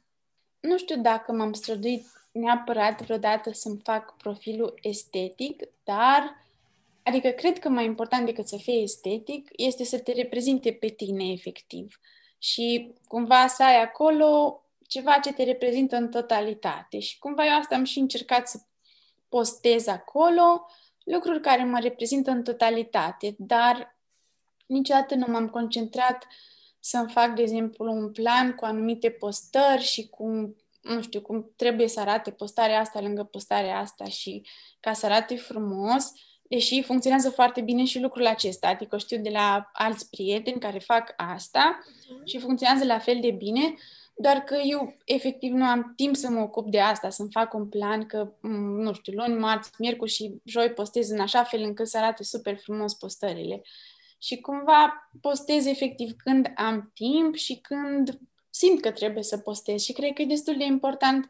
Nu 0.59 0.77
știu 0.77 1.01
dacă 1.01 1.31
m-am 1.31 1.53
străduit 1.53 2.05
neapărat 2.31 3.01
vreodată 3.01 3.51
să-mi 3.53 3.79
fac 3.83 4.17
profilul 4.17 4.73
estetic, 4.81 5.63
dar 5.83 6.41
Adică 7.03 7.29
cred 7.29 7.59
că 7.59 7.69
mai 7.69 7.85
important 7.85 8.25
decât 8.25 8.47
să 8.47 8.57
fie 8.57 8.73
estetic 8.73 9.49
este 9.55 9.83
să 9.83 9.99
te 9.99 10.11
reprezinte 10.11 10.73
pe 10.73 10.87
tine 10.87 11.31
efectiv 11.31 11.99
și 12.37 12.93
cumva 13.07 13.47
să 13.47 13.63
ai 13.63 13.81
acolo 13.81 14.61
ceva 14.87 15.19
ce 15.19 15.33
te 15.33 15.43
reprezintă 15.43 15.95
în 15.95 16.09
totalitate. 16.09 16.99
Și 16.99 17.19
cumva 17.19 17.45
eu 17.45 17.57
asta 17.57 17.75
am 17.75 17.83
și 17.83 17.99
încercat 17.99 18.47
să 18.47 18.59
postez 19.29 19.87
acolo 19.87 20.65
lucruri 21.03 21.41
care 21.41 21.63
mă 21.63 21.79
reprezintă 21.79 22.31
în 22.31 22.43
totalitate, 22.43 23.35
dar 23.37 23.97
niciodată 24.65 25.15
nu 25.15 25.25
m-am 25.27 25.49
concentrat 25.49 26.27
să-mi 26.79 27.11
fac, 27.11 27.35
de 27.35 27.41
exemplu, 27.41 27.91
un 27.91 28.11
plan 28.11 28.55
cu 28.55 28.65
anumite 28.65 29.09
postări 29.09 29.81
și 29.81 30.07
cu 30.09 30.55
nu 30.81 31.01
știu, 31.01 31.21
cum 31.21 31.51
trebuie 31.55 31.87
să 31.87 31.99
arate 31.99 32.31
postarea 32.31 32.79
asta 32.79 33.01
lângă 33.01 33.23
postarea 33.23 33.79
asta 33.79 34.05
și 34.05 34.45
ca 34.79 34.93
să 34.93 35.05
arate 35.05 35.35
frumos, 35.35 36.11
deși 36.49 36.81
funcționează 36.83 37.29
foarte 37.29 37.61
bine 37.61 37.83
și 37.83 37.99
lucrul 37.99 38.25
acesta. 38.25 38.67
Adică 38.67 38.97
știu 38.97 39.21
de 39.21 39.29
la 39.29 39.69
alți 39.73 40.09
prieteni 40.09 40.59
care 40.59 40.79
fac 40.79 41.13
asta 41.17 41.79
uh-huh. 41.83 42.23
și 42.25 42.39
funcționează 42.39 42.85
la 42.85 42.99
fel 42.99 43.17
de 43.21 43.31
bine, 43.31 43.73
doar 44.15 44.37
că 44.37 44.55
eu 44.63 44.95
efectiv 45.05 45.53
nu 45.53 45.63
am 45.63 45.93
timp 45.95 46.15
să 46.15 46.29
mă 46.29 46.39
ocup 46.39 46.71
de 46.71 46.79
asta, 46.79 47.09
să-mi 47.09 47.31
fac 47.31 47.53
un 47.53 47.69
plan 47.69 48.05
că, 48.05 48.31
nu 48.77 48.93
știu, 48.93 49.13
luni, 49.13 49.39
marți, 49.39 49.71
miercuri 49.77 50.11
și 50.11 50.41
joi 50.45 50.69
postez 50.69 51.09
în 51.09 51.19
așa 51.19 51.43
fel 51.43 51.61
încât 51.61 51.87
să 51.87 51.97
arate 51.97 52.23
super 52.23 52.57
frumos 52.57 52.93
postările. 52.93 53.61
Și 54.17 54.41
cumva 54.41 55.09
postez 55.21 55.65
efectiv 55.65 56.11
când 56.23 56.51
am 56.55 56.91
timp 56.93 57.35
și 57.35 57.55
când 57.55 58.19
simt 58.61 58.81
că 58.81 58.91
trebuie 58.91 59.23
să 59.23 59.37
postez 59.37 59.81
și 59.81 59.93
cred 59.93 60.13
că 60.13 60.21
e 60.21 60.25
destul 60.25 60.57
de 60.57 60.63
important 60.63 61.29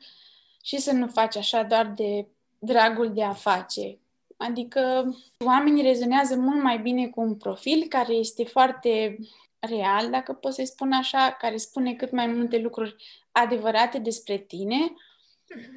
și 0.63 0.77
să 0.77 0.91
nu 0.91 1.07
faci 1.07 1.35
așa 1.35 1.63
doar 1.63 1.93
de 1.95 2.27
dragul 2.59 3.13
de 3.13 3.23
a 3.23 3.33
face. 3.33 3.99
Adică 4.37 5.15
oamenii 5.45 5.83
rezonează 5.83 6.35
mult 6.35 6.61
mai 6.61 6.79
bine 6.79 7.07
cu 7.07 7.21
un 7.21 7.35
profil 7.35 7.85
care 7.89 8.13
este 8.13 8.43
foarte 8.43 9.17
real, 9.59 10.09
dacă 10.09 10.33
pot 10.33 10.53
să-i 10.53 10.65
spun 10.65 10.91
așa, 10.91 11.35
care 11.39 11.57
spune 11.57 11.93
cât 11.93 12.11
mai 12.11 12.27
multe 12.27 12.57
lucruri 12.57 12.95
adevărate 13.31 13.99
despre 13.99 14.37
tine, 14.37 14.93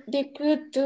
decât, 0.06 0.76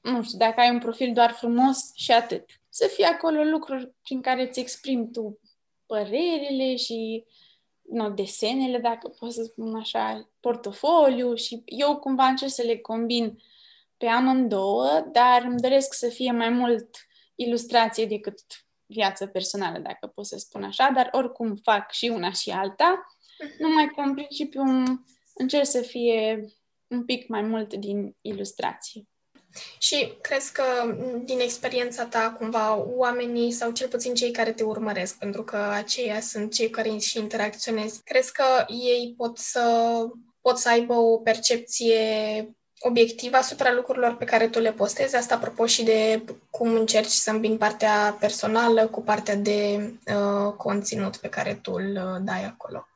nu 0.00 0.22
știu, 0.22 0.38
dacă 0.38 0.60
ai 0.60 0.70
un 0.70 0.78
profil 0.78 1.12
doar 1.12 1.30
frumos 1.30 1.92
și 1.94 2.12
atât. 2.12 2.44
Să 2.68 2.90
fie 2.94 3.04
acolo 3.04 3.42
lucruri 3.42 3.92
prin 4.02 4.20
care 4.20 4.48
îți 4.48 4.60
exprimi 4.60 5.10
tu 5.10 5.38
părerile 5.86 6.76
și 6.76 7.24
no, 7.90 8.08
desenele, 8.08 8.78
dacă 8.78 9.08
pot 9.08 9.32
să 9.32 9.42
spun 9.42 9.74
așa, 9.74 10.30
portofoliu 10.40 11.34
și 11.34 11.62
eu 11.64 11.96
cumva 11.96 12.26
încerc 12.26 12.50
să 12.50 12.62
le 12.62 12.78
combin 12.78 13.38
pe 13.96 14.06
amândouă, 14.06 15.08
dar 15.12 15.42
îmi 15.42 15.60
doresc 15.60 15.94
să 15.94 16.08
fie 16.08 16.32
mai 16.32 16.48
mult 16.48 16.96
ilustrație 17.34 18.06
decât 18.06 18.40
viață 18.86 19.26
personală, 19.26 19.78
dacă 19.78 20.06
pot 20.06 20.26
să 20.26 20.38
spun 20.38 20.62
așa, 20.62 20.90
dar 20.94 21.08
oricum 21.12 21.54
fac 21.54 21.92
și 21.92 22.08
una 22.08 22.32
și 22.32 22.50
alta, 22.50 23.06
mhm. 23.38 23.54
numai 23.58 23.86
că 23.86 24.00
în 24.00 24.14
principiu 24.14 24.62
încerc 25.34 25.66
să 25.66 25.80
fie 25.80 26.46
un 26.86 27.04
pic 27.04 27.28
mai 27.28 27.42
mult 27.42 27.74
din 27.74 28.16
ilustrație. 28.20 29.08
Și 29.78 30.12
crezi 30.20 30.52
că, 30.52 30.62
din 31.24 31.40
experiența 31.40 32.04
ta, 32.04 32.34
cumva, 32.38 32.76
oamenii, 32.76 33.52
sau 33.52 33.70
cel 33.70 33.88
puțin 33.88 34.14
cei 34.14 34.30
care 34.30 34.52
te 34.52 34.62
urmăresc, 34.62 35.18
pentru 35.18 35.42
că 35.42 35.56
aceia 35.56 36.20
sunt 36.20 36.52
cei 36.52 36.70
care 36.70 36.96
și 36.96 37.18
interacționezi, 37.18 38.02
crezi 38.04 38.32
că 38.32 38.64
ei 38.68 39.14
pot 39.16 39.38
să, 39.38 39.96
pot 40.40 40.58
să 40.58 40.68
aibă 40.68 40.94
o 40.94 41.16
percepție 41.16 42.00
obiectivă 42.80 43.36
asupra 43.36 43.72
lucrurilor 43.72 44.16
pe 44.16 44.24
care 44.24 44.48
tu 44.48 44.58
le 44.58 44.72
postezi, 44.72 45.16
asta 45.16 45.34
apropo 45.34 45.66
și 45.66 45.84
de 45.84 46.24
cum 46.50 46.74
încerci 46.74 47.10
să 47.10 47.30
îmbini 47.30 47.56
partea 47.56 48.16
personală 48.20 48.86
cu 48.86 49.02
partea 49.02 49.34
de 49.36 49.90
uh, 50.06 50.52
conținut 50.52 51.16
pe 51.16 51.28
care 51.28 51.54
tu 51.54 51.72
îl 51.72 51.90
uh, 51.96 52.20
dai 52.20 52.44
acolo. 52.44 52.86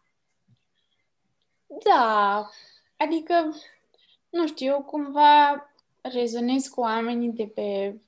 Da, 1.66 2.48
adică, 2.96 3.56
nu 4.28 4.46
știu, 4.46 4.66
eu 4.66 4.82
cumva 4.82 5.69
rezonez 6.02 6.66
cu 6.66 6.80
oamenii 6.80 7.30
de 7.30 7.46
pe 7.46 8.00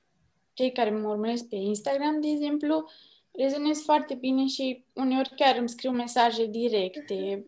cei 0.53 0.71
care 0.71 0.89
mă 0.89 1.09
urmăresc 1.09 1.47
pe 1.47 1.55
Instagram, 1.55 2.21
de 2.21 2.27
exemplu, 2.27 2.89
rezonez 3.31 3.81
foarte 3.81 4.13
bine 4.13 4.45
și 4.45 4.85
uneori 4.93 5.33
chiar 5.35 5.57
îmi 5.57 5.69
scriu 5.69 5.91
mesaje 5.91 6.45
directe, 6.45 7.45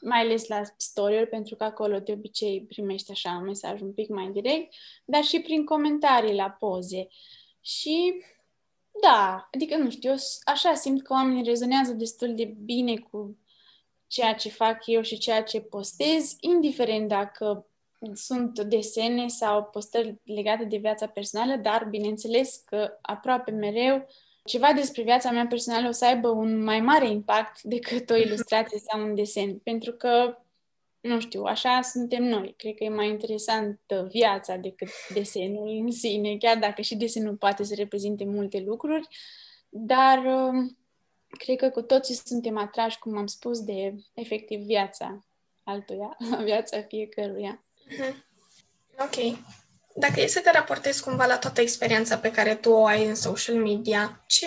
mai 0.00 0.20
ales 0.20 0.48
la 0.48 0.62
story 0.76 1.26
pentru 1.26 1.56
că 1.56 1.64
acolo 1.64 1.98
de 1.98 2.12
obicei 2.12 2.64
primești 2.68 3.10
așa 3.10 3.30
un 3.30 3.44
mesaj 3.44 3.80
un 3.80 3.92
pic 3.92 4.08
mai 4.08 4.30
direct, 4.30 4.74
dar 5.04 5.22
și 5.22 5.40
prin 5.40 5.64
comentarii 5.64 6.34
la 6.34 6.50
poze. 6.50 7.08
Și 7.60 8.22
da, 9.02 9.48
adică 9.52 9.76
nu 9.76 9.90
știu, 9.90 10.14
așa 10.44 10.74
simt 10.74 11.02
că 11.02 11.12
oamenii 11.12 11.44
rezonează 11.44 11.92
destul 11.92 12.34
de 12.34 12.44
bine 12.44 12.96
cu 12.96 13.38
ceea 14.06 14.34
ce 14.34 14.48
fac 14.48 14.86
eu 14.86 15.02
și 15.02 15.18
ceea 15.18 15.42
ce 15.42 15.60
postez, 15.60 16.36
indiferent 16.40 17.08
dacă 17.08 17.69
sunt 18.12 18.60
desene 18.60 19.26
sau 19.28 19.64
postări 19.64 20.20
legate 20.24 20.64
de 20.64 20.76
viața 20.76 21.06
personală, 21.06 21.56
dar 21.56 21.86
bineînțeles 21.90 22.62
că 22.66 22.98
aproape 23.00 23.50
mereu 23.50 24.06
ceva 24.44 24.72
despre 24.72 25.02
viața 25.02 25.30
mea 25.30 25.46
personală 25.46 25.88
o 25.88 25.90
să 25.90 26.04
aibă 26.04 26.28
un 26.28 26.62
mai 26.62 26.80
mare 26.80 27.08
impact 27.08 27.62
decât 27.62 28.10
o 28.10 28.16
ilustrație 28.16 28.78
sau 28.88 29.00
un 29.02 29.14
desen, 29.14 29.58
pentru 29.58 29.92
că, 29.92 30.38
nu 31.00 31.20
știu, 31.20 31.42
așa 31.42 31.80
suntem 31.82 32.24
noi. 32.24 32.54
Cred 32.56 32.74
că 32.74 32.84
e 32.84 32.88
mai 32.88 33.08
interesantă 33.08 34.08
viața 34.10 34.56
decât 34.56 34.88
desenul 35.14 35.68
în 35.68 35.90
sine, 35.90 36.36
chiar 36.36 36.58
dacă 36.58 36.82
și 36.82 36.96
desenul 36.96 37.36
poate 37.36 37.62
să 37.64 37.74
reprezinte 37.74 38.24
multe 38.24 38.60
lucruri, 38.60 39.08
dar 39.68 40.24
um, 40.24 40.78
cred 41.28 41.56
că 41.56 41.70
cu 41.70 41.82
toții 41.82 42.14
suntem 42.14 42.56
atrași, 42.56 42.98
cum 42.98 43.16
am 43.16 43.26
spus, 43.26 43.60
de 43.60 43.94
efectiv 44.14 44.60
viața 44.60 45.24
altuia, 45.64 46.16
viața 46.44 46.82
fiecăruia. 46.82 47.64
Mhm. 47.90 48.24
Ok. 48.98 49.38
Dacă 49.94 50.20
e 50.20 50.26
să 50.26 50.40
te 50.40 50.50
raportezi 50.50 51.02
cumva 51.02 51.26
la 51.26 51.38
toată 51.38 51.60
experiența 51.60 52.18
pe 52.18 52.30
care 52.30 52.54
tu 52.54 52.70
o 52.70 52.86
ai 52.86 53.06
în 53.06 53.14
social 53.14 53.56
media, 53.56 54.24
ce 54.26 54.46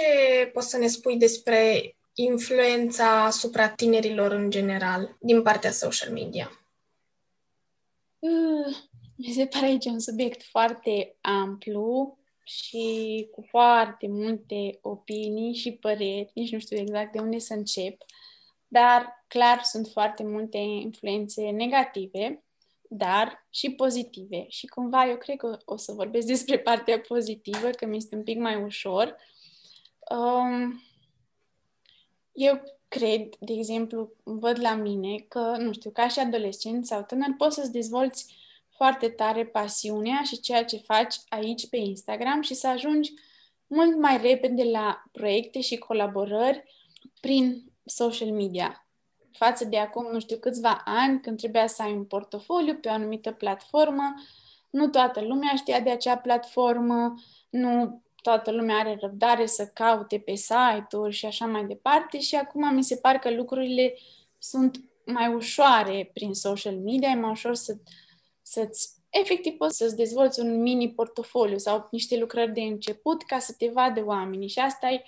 poți 0.54 0.70
să 0.70 0.78
ne 0.78 0.88
spui 0.88 1.18
despre 1.18 1.96
influența 2.14 3.24
asupra 3.24 3.70
tinerilor 3.70 4.32
în 4.32 4.50
general 4.50 5.18
din 5.20 5.42
partea 5.42 5.72
social 5.72 6.12
media? 6.12 6.52
Uh, 8.20 8.76
mi 9.16 9.34
se 9.34 9.46
pare 9.46 9.66
aici 9.66 9.86
un 9.86 10.00
subiect 10.00 10.44
foarte 10.44 11.16
amplu 11.22 12.18
și 12.44 13.28
cu 13.32 13.46
foarte 13.50 14.08
multe 14.08 14.80
opinii 14.82 15.54
și 15.54 15.72
păreri, 15.72 16.32
nici 16.34 16.52
nu 16.52 16.60
știu 16.60 16.78
exact 16.78 17.12
de 17.12 17.20
unde 17.20 17.40
să 17.40 17.54
încep, 17.54 18.02
dar 18.68 19.26
clar 19.28 19.62
sunt 19.64 19.88
foarte 19.88 20.24
multe 20.24 20.58
influențe 20.58 21.50
negative 21.50 22.43
dar 22.96 23.48
și 23.50 23.72
pozitive. 23.72 24.46
Și 24.48 24.68
cumva 24.68 25.08
eu 25.08 25.18
cred 25.18 25.38
că 25.38 25.58
o 25.66 25.78
să 25.78 25.92
vorbesc 25.92 26.28
despre 26.28 26.60
partea 26.70 27.00
pozitivă, 27.00 27.70
că 27.70 27.86
mi 27.86 27.98
este 27.98 28.16
un 28.16 28.24
pic 28.24 28.38
mai 28.38 28.64
ușor. 28.64 29.16
Um, 30.10 30.82
eu 32.32 32.62
cred, 32.88 33.36
de 33.40 33.54
exemplu, 33.54 34.14
văd 34.24 34.60
la 34.60 34.76
mine 34.76 35.16
că, 35.28 35.56
nu 35.58 35.74
știu, 35.74 35.90
ca 35.90 36.08
și 36.08 36.20
adolescent 36.20 36.86
sau 36.86 37.04
tânăr, 37.04 37.34
poți 37.38 37.56
să-ți 37.56 37.72
dezvolți 37.72 38.34
foarte 38.70 39.10
tare 39.10 39.46
pasiunea 39.46 40.22
și 40.26 40.40
ceea 40.40 40.66
ce 40.66 40.78
faci 40.78 41.16
aici 41.30 41.70
pe 41.70 41.78
Instagram 41.78 42.42
și 42.42 42.54
să 42.54 42.68
ajungi 42.68 43.14
mult 43.68 43.98
mai 43.98 44.18
repede 44.22 44.64
la 44.64 45.04
proiecte 45.12 45.62
și 45.62 45.78
colaborări 45.78 46.64
prin 47.22 47.64
social 47.86 48.32
media 48.32 48.83
față 49.34 49.66
de 49.66 49.78
acum, 49.78 50.10
nu 50.12 50.20
știu, 50.20 50.38
câțiva 50.38 50.82
ani, 50.86 51.22
când 51.22 51.38
trebuia 51.38 51.68
să 51.68 51.82
ai 51.82 51.94
un 51.94 52.06
portofoliu 52.06 52.76
pe 52.76 52.90
o 52.90 52.92
anumită 52.92 53.32
platformă, 53.32 54.14
nu 54.70 54.88
toată 54.88 55.22
lumea 55.22 55.56
știa 55.56 55.80
de 55.80 55.90
acea 55.90 56.18
platformă, 56.18 57.14
nu 57.50 58.02
toată 58.22 58.52
lumea 58.52 58.78
are 58.78 58.98
răbdare 59.02 59.46
să 59.46 59.66
caute 59.74 60.20
pe 60.20 60.36
site-uri 60.36 61.14
și 61.14 61.26
așa 61.26 61.46
mai 61.46 61.66
departe. 61.66 62.20
Și 62.20 62.36
acum 62.36 62.74
mi 62.74 62.84
se 62.84 62.96
pare 62.96 63.18
că 63.18 63.32
lucrurile 63.32 63.94
sunt 64.38 64.84
mai 65.06 65.34
ușoare 65.34 66.10
prin 66.14 66.34
social 66.34 66.76
media, 66.76 67.10
e 67.10 67.16
mai 67.16 67.32
ușor 67.32 67.56
să, 67.56 67.78
să-ți, 68.42 68.90
efectiv 69.10 69.58
poți 69.58 69.78
să-ți 69.78 69.96
dezvolți 69.96 70.40
un 70.40 70.62
mini 70.62 70.92
portofoliu 70.92 71.58
sau 71.58 71.88
niște 71.92 72.18
lucrări 72.18 72.54
de 72.54 72.62
început 72.62 73.24
ca 73.24 73.40
să 73.40 73.54
te 73.58 73.68
vadă 73.68 74.04
oamenii. 74.06 74.48
Și 74.48 74.60
asta 74.60 74.90
e 74.90 75.04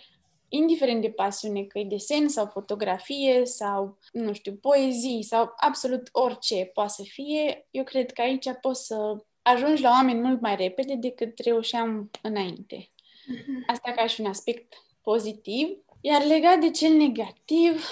indiferent 0.50 1.02
de 1.02 1.10
pasiune, 1.10 1.64
că 1.64 1.80
e 1.80 1.84
desen 1.84 2.28
sau 2.28 2.46
fotografie 2.46 3.46
sau, 3.46 3.98
nu 4.12 4.34
știu, 4.34 4.54
poezii 4.54 5.24
sau 5.24 5.54
absolut 5.56 6.10
orice 6.12 6.70
poate 6.74 6.94
să 6.96 7.04
fie, 7.04 7.68
eu 7.72 7.84
cred 7.84 8.12
că 8.12 8.22
aici 8.22 8.48
poți 8.62 8.86
să 8.86 9.26
ajungi 9.42 9.82
la 9.82 9.90
oameni 9.90 10.20
mult 10.20 10.42
mai 10.42 10.56
repede 10.56 10.96
decât 10.96 11.40
reușeam 11.40 12.12
înainte. 12.22 12.92
Mhm. 13.28 13.64
Asta 13.68 13.92
ca 13.92 14.08
și 14.08 14.22
un 14.22 14.28
aspect 14.28 14.74
pozitiv. 15.02 15.68
Iar 16.02 16.24
legat 16.26 16.60
de 16.60 16.72
cel 16.72 16.94
negativ, 16.94 17.86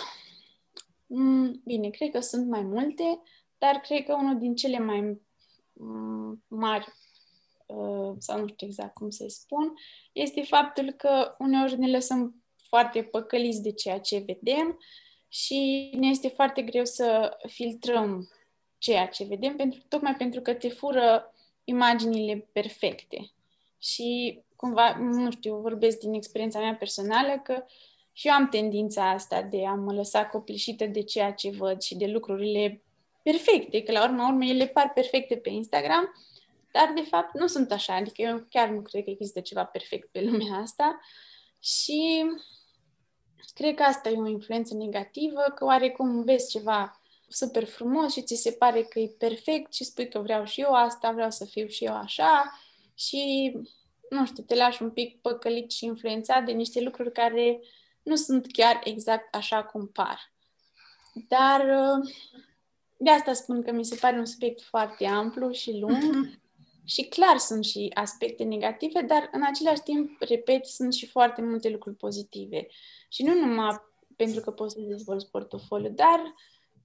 mm, 1.05 1.61
bine, 1.65 1.89
cred 1.89 2.11
că 2.11 2.19
sunt 2.19 2.47
mai 2.47 2.61
multe, 2.61 3.21
dar 3.57 3.75
cred 3.75 4.03
că 4.05 4.13
unul 4.13 4.37
din 4.37 4.55
cele 4.55 4.79
mai 4.79 5.21
mm, 5.73 6.43
mari 6.47 6.87
uh, 7.65 8.15
sau 8.17 8.39
nu 8.39 8.47
știu 8.47 8.67
exact 8.67 8.93
cum 8.93 9.09
să-i 9.09 9.31
spun, 9.31 9.73
este 10.11 10.41
faptul 10.41 10.91
că 10.91 11.35
uneori 11.39 11.79
ne 11.79 11.89
lăsăm 11.89 12.42
foarte 12.73 13.03
păcăliți 13.03 13.61
de 13.61 13.71
ceea 13.71 13.99
ce 13.99 14.23
vedem 14.25 14.79
și 15.27 15.89
ne 15.99 16.07
este 16.07 16.27
foarte 16.27 16.61
greu 16.61 16.85
să 16.85 17.37
filtrăm 17.47 18.29
ceea 18.77 19.07
ce 19.07 19.23
vedem, 19.23 19.55
pentru, 19.55 19.79
tocmai 19.87 20.15
pentru 20.15 20.41
că 20.41 20.53
te 20.53 20.69
fură 20.69 21.33
imaginile 21.63 22.47
perfecte. 22.51 23.31
Și 23.81 24.39
cumva, 24.55 24.97
nu 24.99 25.31
știu, 25.31 25.55
vorbesc 25.55 25.99
din 25.99 26.13
experiența 26.13 26.59
mea 26.59 26.75
personală 26.75 27.41
că 27.43 27.65
și 28.13 28.27
eu 28.27 28.33
am 28.33 28.49
tendința 28.49 29.09
asta 29.09 29.41
de 29.41 29.65
a 29.65 29.73
mă 29.73 29.93
lăsa 29.93 30.25
copleșită 30.25 30.85
de 30.85 31.03
ceea 31.03 31.31
ce 31.31 31.49
văd 31.49 31.81
și 31.81 31.95
de 31.95 32.05
lucrurile 32.05 32.81
perfecte, 33.23 33.83
că 33.83 33.91
la 33.91 34.03
urma 34.03 34.27
urmei 34.27 34.49
ele 34.49 34.67
par 34.67 34.91
perfecte 34.93 35.35
pe 35.35 35.49
Instagram, 35.49 36.13
dar 36.71 36.91
de 36.95 37.01
fapt 37.01 37.39
nu 37.39 37.47
sunt 37.47 37.71
așa, 37.71 37.95
adică 37.95 38.21
eu 38.21 38.45
chiar 38.49 38.69
nu 38.69 38.81
cred 38.81 39.03
că 39.03 39.09
există 39.09 39.39
ceva 39.39 39.65
perfect 39.65 40.11
pe 40.11 40.21
lumea 40.21 40.57
asta 40.57 40.99
și 41.63 42.25
Cred 43.53 43.75
că 43.75 43.83
asta 43.83 44.09
e 44.09 44.17
o 44.17 44.27
influență 44.27 44.73
negativă, 44.73 45.41
că 45.55 45.65
oarecum 45.65 46.23
vezi 46.23 46.49
ceva 46.49 47.01
super 47.27 47.65
frumos 47.65 48.13
și 48.13 48.21
ți 48.21 48.35
se 48.35 48.51
pare 48.51 48.83
că 48.83 48.99
e 48.99 49.15
perfect 49.17 49.73
și 49.73 49.83
spui 49.83 50.09
că 50.09 50.19
vreau 50.19 50.45
și 50.45 50.61
eu 50.61 50.73
asta, 50.73 51.11
vreau 51.11 51.31
să 51.31 51.45
fiu 51.45 51.67
și 51.67 51.85
eu 51.85 51.95
așa 51.95 52.59
și, 52.95 53.51
nu 54.09 54.25
știu, 54.25 54.43
te 54.43 54.55
lași 54.55 54.83
un 54.83 54.91
pic 54.91 55.21
păcălit 55.21 55.71
și 55.71 55.85
influențat 55.85 56.45
de 56.45 56.51
niște 56.51 56.81
lucruri 56.81 57.11
care 57.11 57.59
nu 58.03 58.15
sunt 58.15 58.47
chiar 58.51 58.81
exact 58.83 59.35
așa 59.35 59.63
cum 59.63 59.87
par. 59.87 60.31
Dar 61.27 61.65
de 62.97 63.09
asta 63.09 63.33
spun 63.33 63.63
că 63.63 63.71
mi 63.71 63.85
se 63.85 63.95
pare 63.95 64.17
un 64.17 64.25
subiect 64.25 64.61
foarte 64.61 65.05
amplu 65.05 65.51
și 65.51 65.79
lung 65.79 65.97
uh-huh. 65.97 66.39
și 66.85 67.03
clar 67.03 67.37
sunt 67.37 67.65
și 67.65 67.91
aspecte 67.93 68.43
negative, 68.43 69.01
dar 69.01 69.29
în 69.31 69.43
același 69.43 69.81
timp, 69.81 70.21
repet, 70.21 70.65
sunt 70.65 70.93
și 70.93 71.07
foarte 71.07 71.41
multe 71.41 71.69
lucruri 71.69 71.95
pozitive. 71.95 72.67
Și 73.09 73.23
nu 73.23 73.33
numai 73.33 73.81
pentru 74.15 74.41
că 74.41 74.51
poți 74.51 74.73
să 74.73 74.79
dezvolți 74.81 75.29
portofoliu, 75.29 75.89
dar 75.89 76.33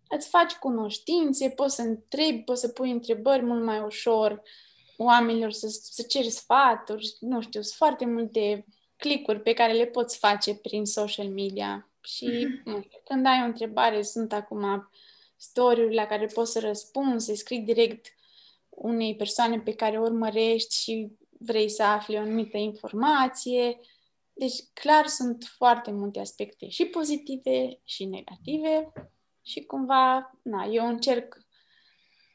îți 0.08 0.28
faci 0.28 0.52
cunoștințe, 0.52 1.48
poți 1.48 1.74
să 1.74 1.82
întrebi, 1.82 2.42
poți 2.42 2.60
să 2.60 2.68
pui 2.68 2.90
întrebări 2.90 3.42
mult 3.42 3.64
mai 3.64 3.80
ușor 3.80 4.42
oamenilor, 4.96 5.50
să, 5.50 5.68
să 5.82 6.02
ceri 6.02 6.30
sfaturi, 6.30 7.16
nu 7.20 7.40
știu, 7.40 7.60
sunt 7.62 7.76
foarte 7.76 8.06
multe 8.06 8.66
clicuri 8.96 9.40
pe 9.40 9.52
care 9.52 9.72
le 9.72 9.86
poți 9.86 10.18
face 10.18 10.54
prin 10.54 10.84
social 10.84 11.28
media. 11.28 11.90
Și 12.00 12.26
mm-hmm. 12.26 12.62
nu 12.64 12.80
știu, 12.82 12.98
când 13.04 13.26
ai 13.26 13.40
o 13.42 13.46
întrebare, 13.46 14.02
sunt 14.02 14.32
acum 14.32 14.90
story 15.36 15.94
la 15.94 16.06
care 16.06 16.26
poți 16.26 16.52
să 16.52 16.60
răspunzi, 16.60 17.26
să 17.26 17.34
scrii 17.34 17.60
direct 17.60 18.06
unei 18.80 19.16
persoane 19.16 19.60
pe 19.60 19.74
care 19.74 19.98
o 19.98 20.02
urmărești 20.02 20.82
și 20.82 21.12
vrei 21.38 21.68
să 21.68 21.82
afli 21.82 22.16
o 22.16 22.20
anumită 22.20 22.56
informație. 22.56 23.80
Deci, 24.32 24.62
clar, 24.72 25.06
sunt 25.06 25.44
foarte 25.56 25.90
multe 25.90 26.20
aspecte 26.20 26.68
și 26.68 26.84
pozitive 26.84 27.80
și 27.84 28.04
negative 28.04 28.92
și 29.42 29.60
cumva, 29.60 30.38
na, 30.42 30.64
eu 30.64 30.88
încerc, 30.88 31.36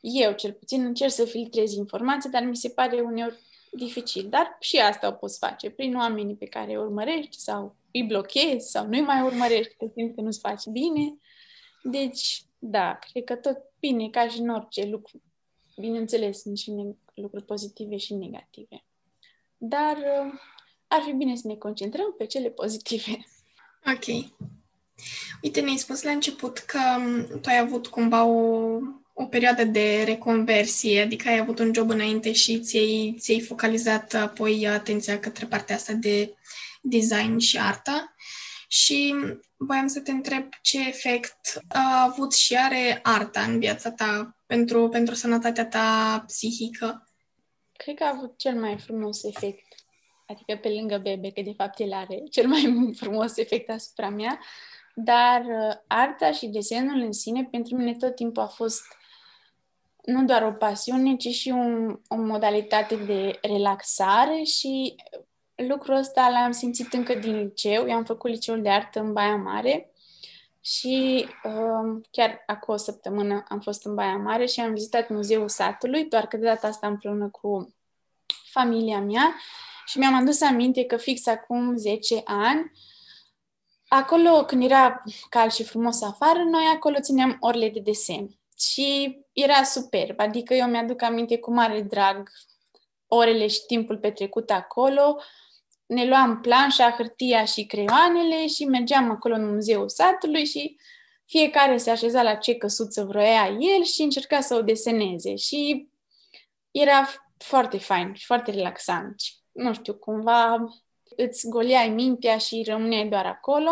eu 0.02 0.32
cel 0.32 0.54
puțin 0.54 0.86
încerc 0.86 1.12
să 1.12 1.26
filtrez 1.26 1.74
informații, 1.74 2.30
dar 2.30 2.44
mi 2.44 2.56
se 2.56 2.70
pare 2.70 3.02
uneori 3.02 3.40
dificil. 3.72 4.30
Dar 4.30 4.58
și 4.60 4.78
asta 4.78 5.08
o 5.08 5.12
poți 5.12 5.38
face 5.38 5.70
prin 5.70 5.96
oamenii 5.96 6.36
pe 6.36 6.46
care 6.46 6.72
îi 6.72 6.78
urmărești 6.78 7.38
sau 7.38 7.76
îi 7.92 8.04
blochezi 8.04 8.70
sau 8.70 8.88
nu-i 8.88 9.02
mai 9.02 9.22
urmărești 9.22 9.76
că 9.78 9.86
simți 9.94 10.16
că 10.16 10.22
nu-ți 10.22 10.40
faci 10.40 10.66
bine. 10.66 11.18
Deci, 11.84 12.44
da, 12.60 12.96
cred 12.96 13.24
că 13.24 13.36
tot 13.36 13.58
bine, 13.80 14.10
ca 14.10 14.28
și 14.28 14.40
în 14.40 14.50
orice 14.50 14.86
lucru. 14.86 15.22
Bineînțeles, 15.78 16.42
sunt 16.42 16.58
și 16.58 16.72
lucruri 17.14 17.46
pozitive 17.46 17.98
și 17.98 18.14
negative. 18.14 18.84
Dar 19.58 19.98
ar 20.88 21.02
fi 21.06 21.12
bine 21.12 21.36
să 21.36 21.48
ne 21.48 21.56
concentrăm 21.56 22.14
pe 22.18 22.26
cele 22.26 22.50
pozitive. 22.50 23.26
Ok. 23.86 24.32
Uite, 25.42 25.62
ne-ai 25.62 25.78
spus 25.78 26.02
la 26.02 26.12
început 26.12 26.58
că 26.58 26.80
tu 27.42 27.50
ai 27.50 27.58
avut 27.58 27.88
cumva 27.88 28.24
o 28.24 28.80
o 29.14 29.26
perioadă 29.26 29.64
de 29.64 30.04
reconversie, 30.06 31.02
adică 31.02 31.30
ai 31.30 31.38
avut 31.38 31.60
un 31.60 31.74
job 31.74 31.90
înainte 31.90 32.32
și 32.32 32.60
ți-ai, 32.60 33.16
ți-ai 33.20 33.40
focalizat 33.40 34.14
apoi 34.14 34.68
atenția 34.68 35.20
către 35.20 35.46
partea 35.46 35.76
asta 35.76 35.94
de 35.94 36.36
design 36.82 37.38
și 37.38 37.58
artă. 37.58 38.16
Și 38.74 39.16
voiam 39.58 39.88
să 39.88 40.02
te 40.02 40.12
întreb 40.12 40.50
ce 40.62 40.88
efect 40.88 41.62
a 41.68 42.04
avut 42.04 42.34
și 42.34 42.58
are 42.58 43.00
arta 43.04 43.42
în 43.42 43.60
viața 43.60 43.92
ta 43.92 44.38
pentru, 44.46 44.90
pentru 44.90 45.16
sănătatea 45.16 45.66
ta 45.66 46.24
psihică. 46.28 47.08
Cred 47.72 47.96
că 47.96 48.04
a 48.04 48.14
avut 48.16 48.38
cel 48.38 48.60
mai 48.60 48.78
frumos 48.78 49.24
efect, 49.24 49.66
adică 50.28 50.56
pe 50.62 50.70
lângă 50.70 50.98
bebe, 50.98 51.32
că 51.32 51.42
de 51.42 51.54
fapt 51.58 51.80
el 51.80 51.94
are 51.94 52.24
cel 52.32 52.48
mai 52.48 52.74
frumos 53.02 53.38
efect 53.38 53.70
asupra 53.70 54.10
mea, 54.10 54.40
dar 54.96 55.42
uh, 55.42 55.76
arta 55.88 56.32
și 56.32 56.48
desenul 56.48 57.02
în 57.02 57.12
sine 57.12 57.48
pentru 57.52 57.76
mine 57.76 57.96
tot 57.96 58.16
timpul 58.16 58.44
a 58.44 58.48
fost 58.48 58.84
nu 60.02 60.26
doar 60.26 60.44
o 60.44 60.52
pasiune, 60.52 61.16
ci 61.16 61.28
și 61.28 61.50
un, 61.50 62.00
o 62.08 62.16
modalitate 62.16 62.96
de 62.96 63.40
relaxare 63.42 64.44
și 64.44 64.96
lucrul 65.56 65.96
ăsta 65.96 66.30
l-am 66.30 66.52
simțit 66.52 66.94
încă 66.94 67.14
din 67.14 67.38
liceu. 67.38 67.88
Eu 67.88 67.96
am 67.96 68.04
făcut 68.04 68.30
liceul 68.30 68.62
de 68.62 68.70
artă 68.70 69.00
în 69.00 69.14
Baia 69.14 69.36
Mare 69.36 69.94
și 70.62 71.26
uh, 71.44 72.02
chiar 72.12 72.44
acum 72.46 72.74
o 72.74 72.78
săptămână 72.78 73.46
am 73.48 73.60
fost 73.60 73.86
în 73.86 73.96
Baia 73.96 74.18
Mare 74.18 74.46
și 74.46 74.60
am 74.60 74.74
vizitat 74.74 75.10
Muzeul 75.10 75.50
Satului, 75.50 76.06
doar 76.06 76.28
că 76.28 76.38
de 76.38 76.46
data 76.46 76.68
asta 76.68 76.88
împreună 76.88 77.30
cu 77.30 77.74
familia 78.52 79.00
mea. 79.00 79.36
Și 79.86 79.98
mi-am 79.98 80.14
adus 80.14 80.42
aminte 80.42 80.84
că 80.84 80.98
fix 80.98 81.28
acum 81.28 81.76
10 81.76 82.22
ani, 82.26 82.72
acolo 83.88 84.46
când 84.46 84.64
era 84.64 85.04
cald 85.30 85.52
și 85.52 85.64
frumos 85.64 86.02
afară, 86.02 86.40
noi 86.40 86.64
acolo 86.76 87.00
țineam 87.00 87.38
orele 87.40 87.70
de 87.70 87.80
desen. 87.80 88.30
Și 88.58 89.18
era 89.34 89.64
superb, 89.64 90.20
adică 90.20 90.54
eu 90.54 90.68
mi-aduc 90.68 91.02
aminte 91.02 91.38
cu 91.38 91.54
mare 91.54 91.82
drag 91.82 92.30
orele 93.08 93.48
și 93.48 93.66
timpul 93.66 93.98
petrecut 93.98 94.50
acolo, 94.50 95.20
ne 95.94 96.08
luam 96.08 96.40
planșa, 96.42 96.92
hârtia 96.92 97.46
și 97.46 97.66
creioanele 97.66 98.48
și 98.48 98.66
mergeam 98.66 99.10
acolo 99.12 99.36
în 99.36 99.54
muzeul 99.54 99.90
satului 99.90 100.46
și 100.46 100.78
fiecare 101.26 101.78
se 101.78 101.90
așeza 101.90 102.22
la 102.22 102.36
ce 102.36 102.56
căsuță 102.56 103.04
vroia 103.04 103.48
el 103.48 103.84
și 103.84 104.02
încerca 104.02 104.42
să 104.42 104.56
o 104.56 104.62
deseneze. 104.62 105.36
Și 105.36 105.88
era 106.72 107.08
foarte 107.38 107.78
fain 107.78 108.14
și 108.14 108.26
foarte 108.26 108.52
relaxant. 108.52 109.16
Nu 109.52 109.74
știu, 109.74 109.94
cumva 109.94 110.56
îți 111.18 111.50
goleai 111.50 111.90
mintea 111.90 112.38
și 112.38 112.64
rămâneai 112.68 113.08
doar 113.08 113.26
acolo 113.26 113.72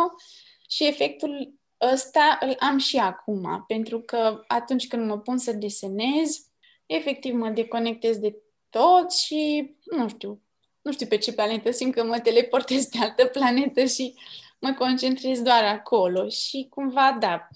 și 0.70 0.88
efectul 0.88 1.54
ăsta 1.94 2.38
îl 2.42 2.56
am 2.60 2.78
și 2.78 2.98
acum, 2.98 3.64
pentru 3.68 4.02
că 4.02 4.44
atunci 4.48 4.88
când 4.88 5.08
mă 5.08 5.20
pun 5.20 5.38
să 5.38 5.52
desenez, 5.52 6.48
efectiv 6.86 7.34
mă 7.34 7.50
deconectez 7.50 8.18
de 8.18 8.36
tot 8.70 9.12
și, 9.12 9.74
nu 9.84 10.10
știu, 10.10 10.42
nu 10.82 10.92
știu 10.92 11.08
pe 11.08 11.18
ce 11.18 11.34
planetă, 11.34 11.72
simt 11.72 11.94
că 11.94 12.04
mă 12.04 12.20
teleportez 12.20 12.86
pe 12.86 12.98
altă 12.98 13.26
planetă 13.26 13.86
și 13.86 14.14
mă 14.60 14.74
concentrez 14.78 15.42
doar 15.42 15.64
acolo. 15.64 16.30
Și 16.30 16.68
cumva, 16.70 17.18
da, 17.20 17.48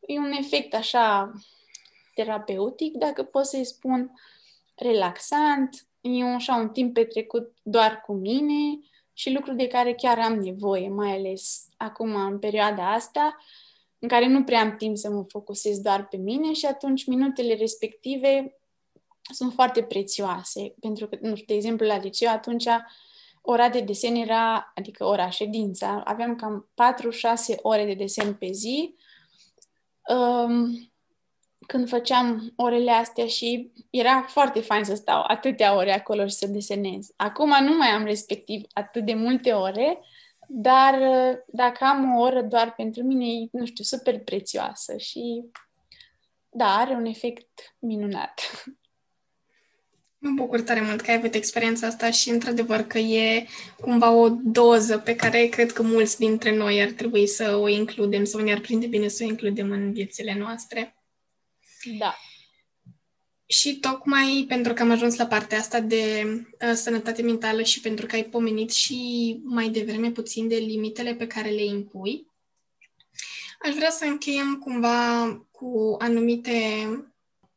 e 0.00 0.18
un 0.18 0.32
efect 0.32 0.74
așa 0.74 1.32
terapeutic, 2.14 2.94
dacă 2.94 3.22
pot 3.22 3.46
să-i 3.46 3.64
spun, 3.64 4.12
relaxant, 4.74 5.86
e 6.00 6.24
un, 6.24 6.34
așa 6.34 6.54
un 6.54 6.68
timp 6.68 6.94
petrecut 6.94 7.54
doar 7.62 8.00
cu 8.00 8.12
mine 8.12 8.78
și 9.12 9.32
lucruri 9.32 9.56
de 9.56 9.66
care 9.66 9.94
chiar 9.94 10.18
am 10.18 10.34
nevoie, 10.34 10.88
mai 10.88 11.16
ales 11.16 11.68
acum, 11.76 12.14
în 12.14 12.38
perioada 12.38 12.92
asta, 12.92 13.36
în 13.98 14.08
care 14.08 14.26
nu 14.26 14.44
prea 14.44 14.60
am 14.60 14.76
timp 14.76 14.96
să 14.96 15.10
mă 15.10 15.24
focusez 15.28 15.78
doar 15.78 16.06
pe 16.06 16.16
mine 16.16 16.52
și 16.52 16.66
atunci 16.66 17.06
minutele 17.06 17.54
respective 17.54 18.59
sunt 19.32 19.52
foarte 19.52 19.82
prețioase, 19.82 20.74
pentru 20.80 21.06
că, 21.06 21.18
nu 21.20 21.34
știu, 21.34 21.46
de 21.46 21.54
exemplu, 21.54 21.86
la 21.86 21.98
liceu 21.98 22.30
atunci 22.30 22.66
ora 23.42 23.68
de 23.68 23.80
desen 23.80 24.14
era, 24.14 24.72
adică 24.74 25.04
ora 25.04 25.30
ședința, 25.30 26.02
aveam 26.04 26.36
cam 26.36 26.70
4-6 27.54 27.56
ore 27.62 27.84
de 27.84 27.94
desen 27.94 28.34
pe 28.34 28.50
zi, 28.52 28.94
um, 30.08 30.90
când 31.66 31.88
făceam 31.88 32.52
orele 32.56 32.90
astea 32.90 33.26
și 33.26 33.72
era 33.90 34.22
foarte 34.22 34.60
fain 34.60 34.84
să 34.84 34.94
stau 34.94 35.24
atâtea 35.26 35.74
ore 35.74 35.94
acolo 35.94 36.26
și 36.26 36.34
să 36.34 36.46
desenez. 36.46 37.12
Acum 37.16 37.64
nu 37.64 37.76
mai 37.76 37.88
am 37.88 38.04
respectiv 38.04 38.62
atât 38.72 39.04
de 39.04 39.14
multe 39.14 39.52
ore, 39.52 40.00
dar 40.48 40.98
dacă 41.46 41.84
am 41.84 42.16
o 42.16 42.20
oră 42.20 42.42
doar 42.42 42.74
pentru 42.74 43.02
mine, 43.02 43.26
e, 43.26 43.48
nu 43.52 43.66
știu, 43.66 43.84
super 43.84 44.18
prețioasă 44.18 44.96
și 44.96 45.44
da, 46.48 46.76
are 46.76 46.94
un 46.94 47.04
efect 47.04 47.76
minunat. 47.78 48.40
Mă 50.22 50.30
bucur 50.30 50.60
tare 50.60 50.80
mult 50.80 51.00
că 51.00 51.10
ai 51.10 51.16
avut 51.16 51.34
experiența 51.34 51.86
asta 51.86 52.10
și, 52.10 52.30
într-adevăr, 52.30 52.80
că 52.80 52.98
e 52.98 53.46
cumva 53.80 54.10
o 54.10 54.28
doză 54.28 54.98
pe 54.98 55.16
care 55.16 55.46
cred 55.46 55.72
că 55.72 55.82
mulți 55.82 56.18
dintre 56.18 56.56
noi 56.56 56.82
ar 56.82 56.90
trebui 56.90 57.26
să 57.26 57.56
o 57.56 57.68
includem 57.68 58.24
sau 58.24 58.40
ne-ar 58.40 58.60
prinde 58.60 58.86
bine 58.86 59.08
să 59.08 59.24
o 59.24 59.26
includem 59.26 59.70
în 59.70 59.92
viețile 59.92 60.36
noastre. 60.38 60.94
Da. 61.98 62.14
Și 63.46 63.78
tocmai 63.78 64.44
pentru 64.48 64.72
că 64.72 64.82
am 64.82 64.90
ajuns 64.90 65.16
la 65.16 65.26
partea 65.26 65.58
asta 65.58 65.80
de 65.80 66.24
uh, 66.24 66.72
sănătate 66.74 67.22
mentală 67.22 67.62
și 67.62 67.80
pentru 67.80 68.06
că 68.06 68.14
ai 68.14 68.24
pomenit 68.24 68.70
și 68.70 69.40
mai 69.44 69.68
devreme 69.68 70.10
puțin 70.10 70.48
de 70.48 70.56
limitele 70.56 71.14
pe 71.14 71.26
care 71.26 71.48
le 71.48 71.64
impui, 71.64 72.26
aș 73.62 73.74
vrea 73.74 73.90
să 73.90 74.04
încheiem 74.04 74.58
cumva 74.58 75.26
cu 75.50 75.96
anumite 75.98 76.52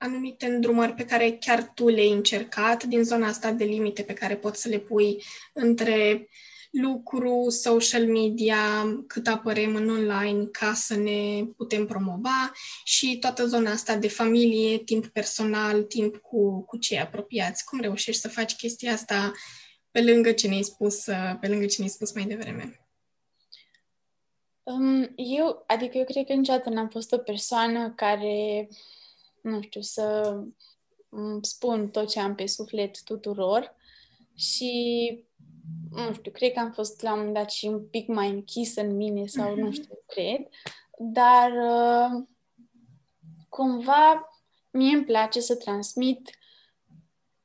anumite 0.04 0.46
îndrumări 0.46 0.94
pe 0.94 1.06
care 1.06 1.32
chiar 1.32 1.72
tu 1.74 1.88
le-ai 1.88 2.12
încercat 2.12 2.84
din 2.84 3.04
zona 3.04 3.28
asta 3.28 3.52
de 3.52 3.64
limite 3.64 4.04
pe 4.04 4.14
care 4.14 4.36
poți 4.36 4.62
să 4.62 4.70
le 4.70 4.80
pui 4.80 5.24
între 5.54 6.28
lucru, 6.72 7.50
social 7.50 8.06
media, 8.06 8.58
cât 9.08 9.28
apărem 9.28 9.76
în 9.76 9.90
online 9.90 10.46
ca 10.46 10.74
să 10.74 10.96
ne 10.96 11.44
putem 11.58 11.86
promova 11.86 12.52
și 12.84 13.18
toată 13.20 13.46
zona 13.46 13.72
asta 13.72 13.96
de 13.96 14.08
familie, 14.08 14.78
timp 14.78 15.08
personal, 15.08 15.84
timp 15.84 16.18
cu, 16.18 16.62
cu 16.62 16.78
cei 16.78 17.00
apropiați. 17.00 17.66
Cum 17.66 17.80
reușești 17.80 18.22
să 18.22 18.30
faci 18.30 18.56
chestia 18.56 18.94
asta 18.94 19.32
pe 19.92 20.02
lângă 20.02 20.32
ce 20.32 20.48
ne-ai 20.48 20.64
spus, 20.64 21.04
pe 21.40 21.48
lângă 21.48 21.66
ce 21.66 21.76
ne-ai 21.78 21.90
spus 21.90 22.14
mai 22.14 22.24
devreme? 22.24 22.78
Um, 24.64 25.14
eu, 25.16 25.64
adică 25.68 25.98
eu 25.98 26.04
cred 26.04 26.26
că 26.26 26.34
niciodată 26.34 26.70
n-am 26.70 26.90
fost 26.90 27.12
o 27.12 27.18
persoană 27.18 27.94
care 27.96 28.68
nu 29.44 29.62
știu, 29.62 29.82
să 29.82 30.38
spun 31.42 31.90
tot 31.90 32.10
ce 32.10 32.20
am 32.20 32.36
pe 32.36 32.46
suflet 32.46 33.04
tuturor 33.04 33.76
și, 34.36 35.26
nu 35.92 36.14
știu, 36.14 36.32
cred 36.32 36.52
că 36.52 36.60
am 36.60 36.72
fost 36.72 37.02
la 37.02 37.12
un 37.12 37.18
moment 37.18 37.36
dat 37.36 37.52
și 37.52 37.66
un 37.66 37.88
pic 37.88 38.08
mai 38.08 38.30
închis 38.30 38.76
în 38.76 38.96
mine 38.96 39.26
sau 39.26 39.56
nu 39.56 39.66
mhm. 39.66 39.72
știu, 39.72 40.00
cred, 40.06 40.48
dar 40.98 41.52
uh, 41.52 42.24
cumva 43.50 44.30
mie 44.72 44.96
îmi 44.96 45.06
place 45.06 45.40
să 45.40 45.56
transmit 45.56 46.30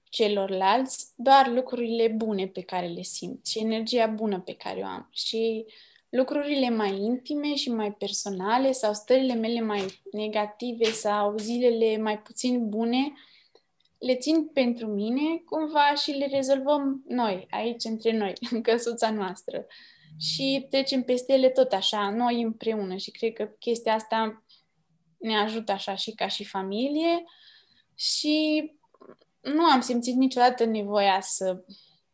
celorlalți 0.03 1.13
doar 1.17 1.49
lucrurile 1.49 2.09
bune 2.09 2.47
pe 2.47 2.61
care 2.61 2.87
le 2.87 3.03
simt 3.03 3.47
și 3.47 3.59
energia 3.59 4.07
bună 4.07 4.41
pe 4.41 4.55
care 4.55 4.81
o 4.81 4.87
am. 4.87 5.09
Și 5.13 5.67
lucrurile 6.09 6.71
mai 6.71 7.01
intime 7.01 7.55
și 7.55 7.71
mai 7.71 7.93
personale 7.93 8.73
sau 8.73 8.95
stările 8.95 9.35
mele 9.35 9.61
mai 9.61 10.03
negative 10.13 10.85
sau 10.85 11.37
zilele 11.37 11.97
mai 11.97 12.19
puțin 12.19 12.69
bune, 12.69 13.13
le 13.99 14.17
țin 14.17 14.47
pentru 14.47 14.87
mine 14.87 15.43
cumva 15.45 15.95
și 15.95 16.11
le 16.11 16.27
rezolvăm 16.27 17.05
noi, 17.09 17.47
aici 17.51 17.85
între 17.85 18.17
noi, 18.17 18.33
în 18.51 18.63
căsuța 18.63 19.11
noastră. 19.11 19.67
Și 20.19 20.67
trecem 20.71 21.03
peste 21.03 21.33
ele 21.33 21.49
tot 21.49 21.73
așa, 21.73 22.11
noi 22.11 22.43
împreună 22.43 22.97
și 22.97 23.11
cred 23.11 23.33
că 23.33 23.45
chestia 23.45 23.95
asta 23.95 24.45
ne 25.19 25.37
ajută 25.37 25.73
așa 25.73 25.95
și 25.95 26.11
ca 26.11 26.29
și 26.29 26.45
familie 26.45 27.25
și 27.95 28.71
nu 29.41 29.65
am 29.65 29.81
simțit 29.81 30.15
niciodată 30.15 30.65
nevoia 30.65 31.21
să 31.21 31.65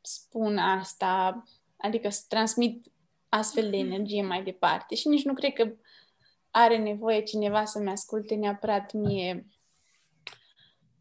spun 0.00 0.58
asta, 0.58 1.44
adică 1.76 2.08
să 2.08 2.24
transmit 2.28 2.86
astfel 3.34 3.70
de 3.70 3.76
energie 3.76 4.22
mai 4.22 4.42
departe. 4.42 4.94
Și 4.94 5.08
nici 5.08 5.24
nu 5.24 5.32
cred 5.32 5.52
că 5.52 5.74
are 6.50 6.78
nevoie 6.78 7.22
cineva 7.22 7.64
să-mi 7.64 7.90
asculte 7.90 8.34
neapărat 8.34 8.92
mie 8.92 9.46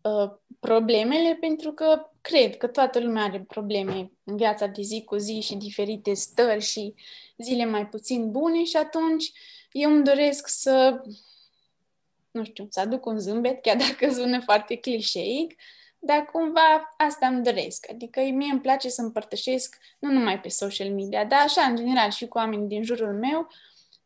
uh, 0.01 0.31
problemele, 0.59 1.37
pentru 1.39 1.71
că 1.71 2.11
cred 2.21 2.57
că 2.57 2.67
toată 2.67 2.99
lumea 2.99 3.23
are 3.23 3.41
probleme 3.41 4.11
în 4.23 4.37
viața 4.37 4.67
de 4.67 4.81
zi 4.81 5.03
cu 5.03 5.15
zi 5.15 5.39
și 5.39 5.55
diferite 5.55 6.13
stări 6.13 6.61
și 6.61 6.93
zile 7.37 7.65
mai 7.65 7.87
puțin 7.87 8.31
bune 8.31 8.63
și 8.63 8.77
atunci 8.77 9.31
eu 9.71 9.91
îmi 9.91 10.03
doresc 10.03 10.47
să, 10.47 11.01
nu 12.31 12.43
știu, 12.43 12.67
să 12.69 12.79
aduc 12.79 13.05
un 13.05 13.19
zâmbet, 13.19 13.61
chiar 13.61 13.75
dacă 13.75 14.11
sună 14.19 14.41
foarte 14.41 14.75
clișeic, 14.75 15.53
dar 16.05 16.25
cumva 16.25 16.93
asta 16.97 17.27
îmi 17.27 17.43
doresc. 17.43 17.87
Adică 17.89 18.19
mie 18.19 18.51
îmi 18.51 18.61
place 18.61 18.89
să 18.89 19.01
împărtășesc, 19.01 19.77
nu 19.99 20.11
numai 20.11 20.39
pe 20.39 20.49
social 20.49 20.93
media, 20.93 21.25
dar 21.25 21.39
așa, 21.39 21.61
în 21.61 21.75
general, 21.75 22.09
și 22.11 22.27
cu 22.27 22.37
oamenii 22.37 22.67
din 22.67 22.83
jurul 22.83 23.13
meu, 23.13 23.47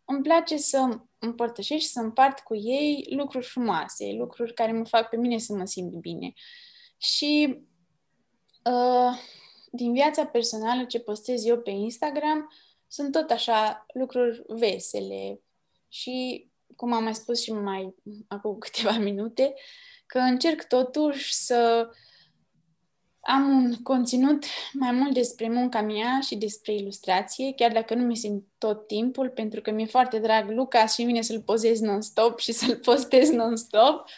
îmi 0.05 0.21
place 0.21 0.57
să 0.57 0.99
împărtășesc 1.19 1.81
și 1.81 1.89
să 1.89 1.99
împart 1.99 2.39
cu 2.39 2.55
ei 2.55 3.07
lucruri 3.10 3.45
frumoase, 3.45 4.13
lucruri 4.17 4.53
care 4.53 4.71
mă 4.71 4.86
fac 4.86 5.10
pe 5.10 5.17
mine 5.17 5.38
să 5.38 5.53
mă 5.53 5.65
simt 5.65 5.93
bine. 5.93 6.33
Și 6.97 7.60
uh, 8.63 9.19
din 9.71 9.93
viața 9.93 10.25
personală 10.25 10.83
ce 10.83 10.99
postez 10.99 11.45
eu 11.45 11.57
pe 11.57 11.69
Instagram 11.69 12.53
sunt 12.88 13.12
tot 13.12 13.29
așa 13.29 13.86
lucruri 13.93 14.43
vesele 14.47 15.41
și, 15.88 16.47
cum 16.75 16.93
am 16.93 17.03
mai 17.03 17.15
spus 17.15 17.41
și 17.41 17.51
mai 17.51 17.95
acum 18.27 18.57
câteva 18.57 18.97
minute, 18.97 19.53
că 20.08 20.17
încerc 20.17 20.63
totuși 20.63 21.34
să 21.34 21.89
am 23.20 23.50
un 23.50 23.74
conținut 23.84 24.46
mai 24.74 24.91
mult 24.91 25.13
despre 25.13 25.50
munca 25.50 25.82
mea 25.82 26.20
și 26.20 26.36
despre 26.36 26.74
ilustrație, 26.74 27.54
chiar 27.54 27.72
dacă 27.72 27.93
nu 27.93 28.04
mi 28.04 28.15
simt 28.15 28.43
tot 28.58 28.88
timpul, 28.88 29.30
pentru 29.30 29.62
că 29.62 29.72
mi-e 29.72 29.86
foarte 29.86 30.20
drag 30.20 30.50
Lucas 30.50 30.93
și 30.93 31.04
vine 31.04 31.22
să-l 31.22 31.41
pozez 31.41 31.80
non-stop 31.80 32.39
și 32.39 32.52
să-l 32.52 32.76
postez 32.78 33.30
non-stop, 33.30 34.10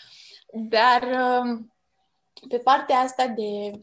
dar 0.54 1.02
uh, 1.02 1.60
pe 2.50 2.58
partea 2.58 2.98
asta 2.98 3.28
de 3.28 3.80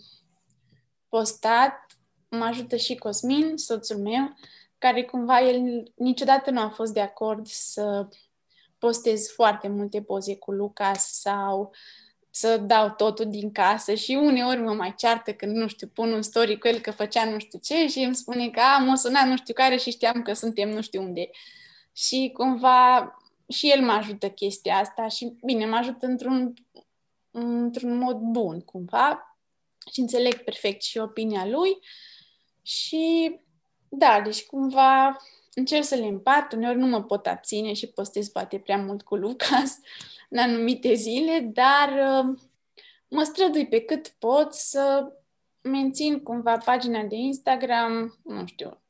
postat 1.09 1.87
mă 2.29 2.45
ajută 2.45 2.77
și 2.77 2.95
Cosmin, 2.95 3.57
soțul 3.57 3.99
meu, 3.99 4.35
care 4.79 5.05
cumva 5.05 5.41
el 5.41 5.93
niciodată 5.95 6.51
nu 6.51 6.61
a 6.61 6.69
fost 6.69 6.93
de 6.93 7.01
acord 7.01 7.47
să 7.47 8.09
postez 8.79 9.31
foarte 9.31 9.69
multe 9.69 10.03
poze 10.03 10.37
cu 10.37 10.53
Lucas 10.53 11.21
sau 11.21 11.75
să 12.31 12.57
dau 12.57 12.91
totul 12.91 13.31
din 13.31 13.53
casă 13.53 13.95
și 13.95 14.13
uneori 14.13 14.61
mă 14.61 14.73
mai 14.73 14.95
ceartă 14.97 15.33
când, 15.33 15.57
nu 15.57 15.67
știu, 15.67 15.87
pun 15.87 16.13
un 16.13 16.23
story 16.23 16.59
cu 16.59 16.69
el 16.69 16.79
că 16.79 16.91
făcea 16.91 17.25
nu 17.25 17.39
știu 17.39 17.59
ce 17.63 17.87
și 17.87 17.99
îmi 17.99 18.15
spune 18.15 18.51
că 18.51 18.61
am 18.61 18.89
o 18.89 18.95
sunat 18.95 19.27
nu 19.27 19.37
știu 19.37 19.55
care 19.55 19.77
și 19.77 19.91
știam 19.91 20.23
că 20.23 20.33
suntem 20.33 20.69
nu 20.69 20.81
știu 20.81 21.03
unde. 21.03 21.31
Și 21.93 22.31
cumva 22.35 23.17
și 23.49 23.71
el 23.71 23.81
mă 23.81 23.93
ajută 23.93 24.31
chestia 24.31 24.77
asta 24.77 25.09
și, 25.09 25.37
bine, 25.45 25.67
mă 25.67 25.77
ajută 25.77 26.07
într-un, 26.07 26.55
într-un 27.31 27.99
mod 27.99 28.17
bun, 28.17 28.61
cumva, 28.61 29.37
și 29.93 30.01
înțeleg 30.01 30.35
perfect 30.35 30.83
și 30.83 30.99
opinia 30.99 31.47
lui 31.47 31.79
și 32.63 33.37
da, 33.89 34.21
deci 34.25 34.47
cumva 34.47 35.17
încerc 35.57 35.85
să 35.85 35.95
le 35.95 36.07
împart, 36.07 36.53
uneori 36.53 36.79
nu 36.79 36.87
mă 36.87 37.03
pot 37.03 37.27
abține 37.27 37.73
și 37.73 37.87
postez 37.87 38.29
poate 38.29 38.59
prea 38.59 38.77
mult 38.77 39.03
cu 39.03 39.17
Lucas 39.17 39.79
în 40.31 40.39
anumite 40.39 40.95
zile, 40.95 41.51
dar 41.53 41.89
uh, 41.89 42.39
mă 43.09 43.23
strădui 43.23 43.67
pe 43.67 43.81
cât 43.81 44.09
pot 44.09 44.55
să 44.55 45.13
mențin 45.61 46.23
cumva 46.23 46.57
pagina 46.57 47.03
de 47.03 47.17
Instagram, 47.17 48.19
nu 48.25 48.47
știu, 48.47 48.81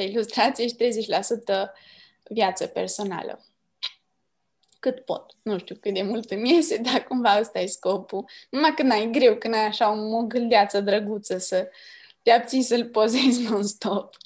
70% 0.00 0.02
ilustrație 0.02 0.66
și 0.66 0.74
30% 0.74 1.70
viață 2.22 2.66
personală. 2.66 3.44
Cât 4.78 5.00
pot. 5.00 5.36
Nu 5.42 5.58
știu 5.58 5.76
cât 5.80 5.94
de 5.94 6.02
mult 6.02 6.30
îmi 6.30 6.50
iese, 6.50 6.76
dar 6.92 7.04
cumva 7.04 7.38
ăsta 7.40 7.60
e 7.60 7.66
scopul. 7.66 8.24
Numai 8.50 8.74
când 8.74 8.92
ai 8.92 9.10
greu, 9.10 9.36
când 9.36 9.54
ai 9.54 9.64
așa 9.64 9.90
o 9.90 10.22
gâldeață 10.22 10.80
drăguță 10.80 11.38
să 11.38 11.68
te 12.22 12.30
abții 12.30 12.62
să-l 12.62 12.88
pozezi 12.88 13.42
non-stop. 13.48 14.16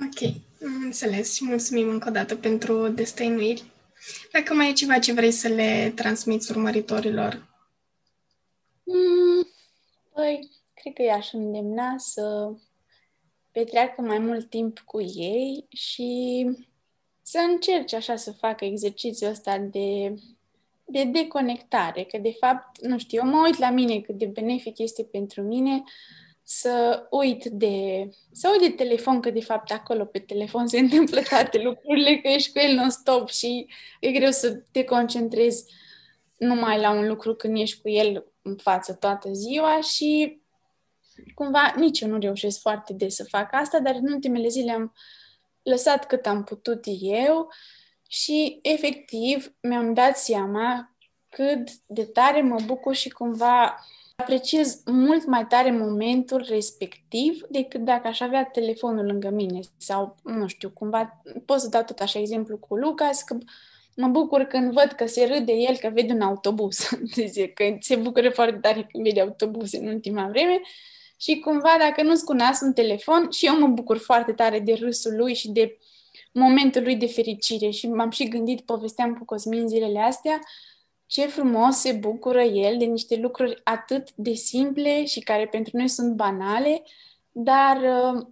Ok, 0.00 0.30
am 0.64 0.82
înțeles 0.82 1.34
și 1.34 1.44
mulțumim 1.44 1.88
încă 1.88 2.08
o 2.08 2.12
dată 2.12 2.36
pentru 2.36 2.88
destăinuiri. 2.88 3.64
Dacă 4.32 4.54
mai 4.54 4.70
e 4.70 4.72
ceva 4.72 4.98
ce 4.98 5.12
vrei 5.12 5.30
să 5.30 5.48
le 5.48 5.92
transmiți 5.94 6.50
urmăritorilor. 6.50 7.54
Mm, 8.82 9.48
păi, 10.14 10.50
cred 10.74 10.92
că 10.92 11.02
i-aș 11.02 11.32
îndemna 11.32 11.94
să 11.98 12.52
petreacă 13.50 14.00
mai 14.00 14.18
mult 14.18 14.50
timp 14.50 14.78
cu 14.78 15.00
ei 15.00 15.66
și 15.68 16.44
să 17.22 17.38
încerce 17.38 17.96
așa 17.96 18.16
să 18.16 18.32
facă 18.32 18.64
exercițiul 18.64 19.30
ăsta 19.30 19.58
de, 19.58 20.14
de 20.84 21.04
deconectare, 21.04 22.04
că 22.04 22.18
de 22.18 22.36
fapt, 22.40 22.80
nu 22.80 22.98
știu, 22.98 23.20
eu 23.22 23.30
mă 23.30 23.42
uit 23.46 23.58
la 23.58 23.70
mine 23.70 24.00
cât 24.00 24.18
de 24.18 24.26
benefic 24.26 24.78
este 24.78 25.02
pentru 25.04 25.42
mine 25.42 25.82
să 26.44 27.06
uit 27.10 27.44
de, 27.44 28.08
să 28.32 28.48
uit 28.52 28.70
de 28.70 28.84
telefon, 28.84 29.20
că 29.20 29.30
de 29.30 29.40
fapt 29.40 29.70
acolo 29.70 30.04
pe 30.04 30.18
telefon 30.18 30.66
se 30.66 30.78
întâmplă 30.84 31.20
toate 31.22 31.62
lucrurile, 31.62 32.16
că 32.16 32.28
ești 32.28 32.52
cu 32.52 32.58
el 32.58 32.74
non-stop 32.74 33.28
și 33.28 33.66
e 34.00 34.10
greu 34.10 34.30
să 34.30 34.62
te 34.72 34.84
concentrezi 34.84 35.72
numai 36.36 36.80
la 36.80 36.90
un 36.90 37.08
lucru 37.08 37.34
când 37.34 37.58
ești 37.58 37.80
cu 37.80 37.88
el 37.88 38.26
în 38.42 38.56
față 38.56 38.92
toată 38.92 39.32
ziua 39.32 39.80
și 39.80 40.40
cumva 41.34 41.74
nici 41.76 42.00
eu 42.00 42.08
nu 42.08 42.18
reușesc 42.18 42.60
foarte 42.60 42.92
des 42.92 43.14
să 43.14 43.24
fac 43.24 43.48
asta, 43.52 43.78
dar 43.78 43.94
în 43.94 44.12
ultimele 44.12 44.48
zile 44.48 44.72
am 44.72 44.94
lăsat 45.62 46.06
cât 46.06 46.26
am 46.26 46.44
putut 46.44 46.84
eu 47.00 47.52
și 48.08 48.58
efectiv 48.62 49.54
mi-am 49.60 49.94
dat 49.94 50.16
seama 50.16 50.93
cât 51.34 51.70
de 51.86 52.04
tare 52.04 52.42
mă 52.42 52.56
bucur 52.66 52.94
și 52.94 53.10
cumva 53.10 53.78
apreciez 54.16 54.82
mult 54.84 55.26
mai 55.26 55.46
tare 55.46 55.70
momentul 55.70 56.46
respectiv 56.48 57.40
decât 57.48 57.80
dacă 57.80 58.06
aș 58.08 58.20
avea 58.20 58.44
telefonul 58.44 59.06
lângă 59.06 59.30
mine 59.30 59.60
sau, 59.76 60.16
nu 60.22 60.46
știu, 60.46 60.70
cumva, 60.70 61.22
pot 61.46 61.60
să 61.60 61.68
dau 61.68 61.82
tot 61.82 61.98
așa 61.98 62.18
exemplu 62.18 62.56
cu 62.56 62.76
Lucas, 62.76 63.22
că 63.22 63.36
mă 63.96 64.08
bucur 64.08 64.42
când 64.42 64.72
văd 64.72 64.92
că 64.96 65.06
se 65.06 65.24
râde 65.24 65.52
el 65.52 65.76
că 65.76 65.90
vede 65.92 66.12
un 66.12 66.20
autobuz. 66.20 66.88
Deci, 67.16 67.52
că 67.52 67.76
se 67.80 67.96
bucură 67.96 68.30
foarte 68.30 68.58
tare 68.58 68.86
când 68.90 69.04
vede 69.04 69.20
autobuze 69.20 69.78
în 69.78 69.86
ultima 69.86 70.28
vreme 70.28 70.60
și 71.16 71.38
cumva 71.38 71.76
dacă 71.78 72.02
nu-ți 72.02 72.24
un 72.62 72.72
telefon 72.72 73.30
și 73.30 73.46
eu 73.46 73.58
mă 73.58 73.66
bucur 73.66 73.98
foarte 73.98 74.32
tare 74.32 74.60
de 74.60 74.72
râsul 74.72 75.16
lui 75.16 75.34
și 75.34 75.50
de 75.50 75.78
momentul 76.32 76.82
lui 76.82 76.96
de 76.96 77.06
fericire 77.06 77.70
și 77.70 77.88
m-am 77.88 78.10
și 78.10 78.28
gândit, 78.28 78.60
povesteam 78.60 79.14
cu 79.14 79.24
Cosmin 79.24 79.68
zilele 79.68 79.98
astea, 79.98 80.40
ce 81.14 81.26
frumos 81.26 81.76
se 81.76 81.92
bucură 81.92 82.42
el 82.42 82.78
de 82.78 82.84
niște 82.84 83.16
lucruri 83.16 83.60
atât 83.64 84.12
de 84.14 84.32
simple 84.32 85.04
și 85.04 85.20
care 85.20 85.46
pentru 85.46 85.76
noi 85.76 85.88
sunt 85.88 86.14
banale, 86.14 86.82
dar 87.32 87.76
uh, 87.76 88.26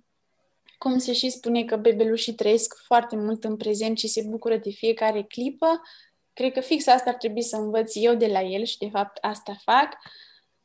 cum 0.78 0.98
se 0.98 1.12
și 1.12 1.30
spune 1.30 1.64
că 1.64 1.76
bebelușii 1.76 2.34
trăiesc 2.34 2.82
foarte 2.84 3.16
mult 3.16 3.44
în 3.44 3.56
prezent 3.56 3.98
și 3.98 4.08
se 4.08 4.24
bucură 4.28 4.56
de 4.56 4.70
fiecare 4.70 5.22
clipă, 5.22 5.80
cred 6.32 6.52
că 6.52 6.60
fix 6.60 6.86
asta 6.86 7.10
ar 7.10 7.16
trebui 7.16 7.42
să 7.42 7.56
învăț 7.56 7.92
eu 7.94 8.14
de 8.14 8.26
la 8.26 8.42
el 8.42 8.64
și 8.64 8.78
de 8.78 8.88
fapt 8.88 9.18
asta 9.20 9.56
fac, 9.64 9.88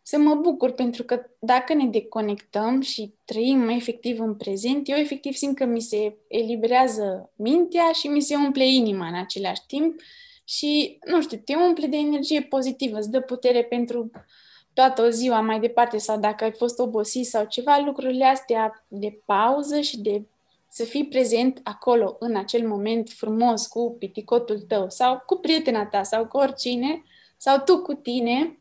să 0.01 0.17
mă 0.17 0.36
bucur 0.36 0.71
pentru 0.71 1.03
că 1.03 1.21
dacă 1.39 1.73
ne 1.73 1.86
deconectăm 1.86 2.82
și 2.82 3.13
trăim 3.25 3.69
efectiv 3.69 4.19
în 4.19 4.36
prezent, 4.36 4.89
eu 4.89 4.97
efectiv 4.97 5.34
simt 5.34 5.56
că 5.56 5.65
mi 5.65 5.82
se 5.82 6.17
eliberează 6.27 7.32
mintea 7.36 7.91
și 7.91 8.08
mi 8.08 8.21
se 8.21 8.36
umple 8.36 8.65
inima 8.67 9.08
în 9.08 9.15
același 9.15 9.62
timp 9.67 9.99
și, 10.47 10.99
nu 11.05 11.21
știu, 11.21 11.38
te 11.38 11.55
umple 11.55 11.88
de 11.88 11.97
energie 11.97 12.41
pozitivă, 12.41 12.97
îți 12.97 13.12
dă 13.12 13.21
putere 13.21 13.63
pentru 13.63 14.12
toată 14.73 15.01
o 15.01 15.10
ziua 15.10 15.41
mai 15.41 15.60
departe 15.60 15.97
sau 15.97 16.19
dacă 16.19 16.43
ai 16.43 16.51
fost 16.51 16.79
obosit 16.79 17.25
sau 17.25 17.45
ceva, 17.45 17.77
lucrurile 17.86 18.25
astea 18.25 18.86
de 18.88 19.19
pauză 19.25 19.81
și 19.81 19.99
de 19.99 20.25
să 20.69 20.83
fii 20.83 21.07
prezent 21.07 21.60
acolo, 21.63 22.15
în 22.19 22.36
acel 22.36 22.67
moment 22.67 23.10
frumos 23.10 23.67
cu 23.67 23.95
piticotul 23.99 24.60
tău 24.60 24.89
sau 24.89 25.23
cu 25.25 25.36
prietena 25.36 25.86
ta 25.86 26.03
sau 26.03 26.27
cu 26.27 26.38
oricine 26.38 27.03
sau 27.38 27.60
tu 27.60 27.81
cu 27.81 27.93
tine, 27.93 28.60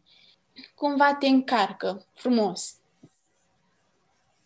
cumva 0.75 1.15
te 1.15 1.27
încarcă 1.27 2.07
frumos. 2.13 2.77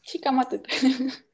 Și 0.00 0.18
cam 0.18 0.38
atât. 0.38 0.66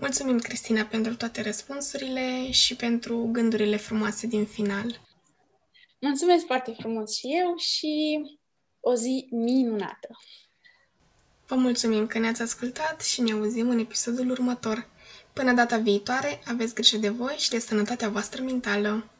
Mulțumim, 0.00 0.38
Cristina, 0.38 0.84
pentru 0.84 1.16
toate 1.16 1.42
răspunsurile 1.42 2.50
și 2.50 2.76
pentru 2.76 3.28
gândurile 3.32 3.76
frumoase 3.76 4.26
din 4.26 4.46
final. 4.46 5.00
Mulțumesc 6.00 6.46
foarte 6.46 6.74
frumos 6.78 7.16
și 7.16 7.26
eu 7.40 7.56
și 7.56 8.20
o 8.80 8.94
zi 8.94 9.28
minunată! 9.30 10.08
Vă 11.46 11.54
mulțumim 11.54 12.06
că 12.06 12.18
ne-ați 12.18 12.42
ascultat 12.42 13.00
și 13.00 13.20
ne 13.20 13.32
auzim 13.32 13.68
în 13.68 13.78
episodul 13.78 14.30
următor. 14.30 14.88
Până 15.32 15.52
data 15.52 15.76
viitoare, 15.76 16.40
aveți 16.46 16.74
grijă 16.74 16.96
de 16.96 17.08
voi 17.08 17.34
și 17.38 17.50
de 17.50 17.58
sănătatea 17.58 18.08
voastră 18.08 18.42
mentală. 18.42 19.10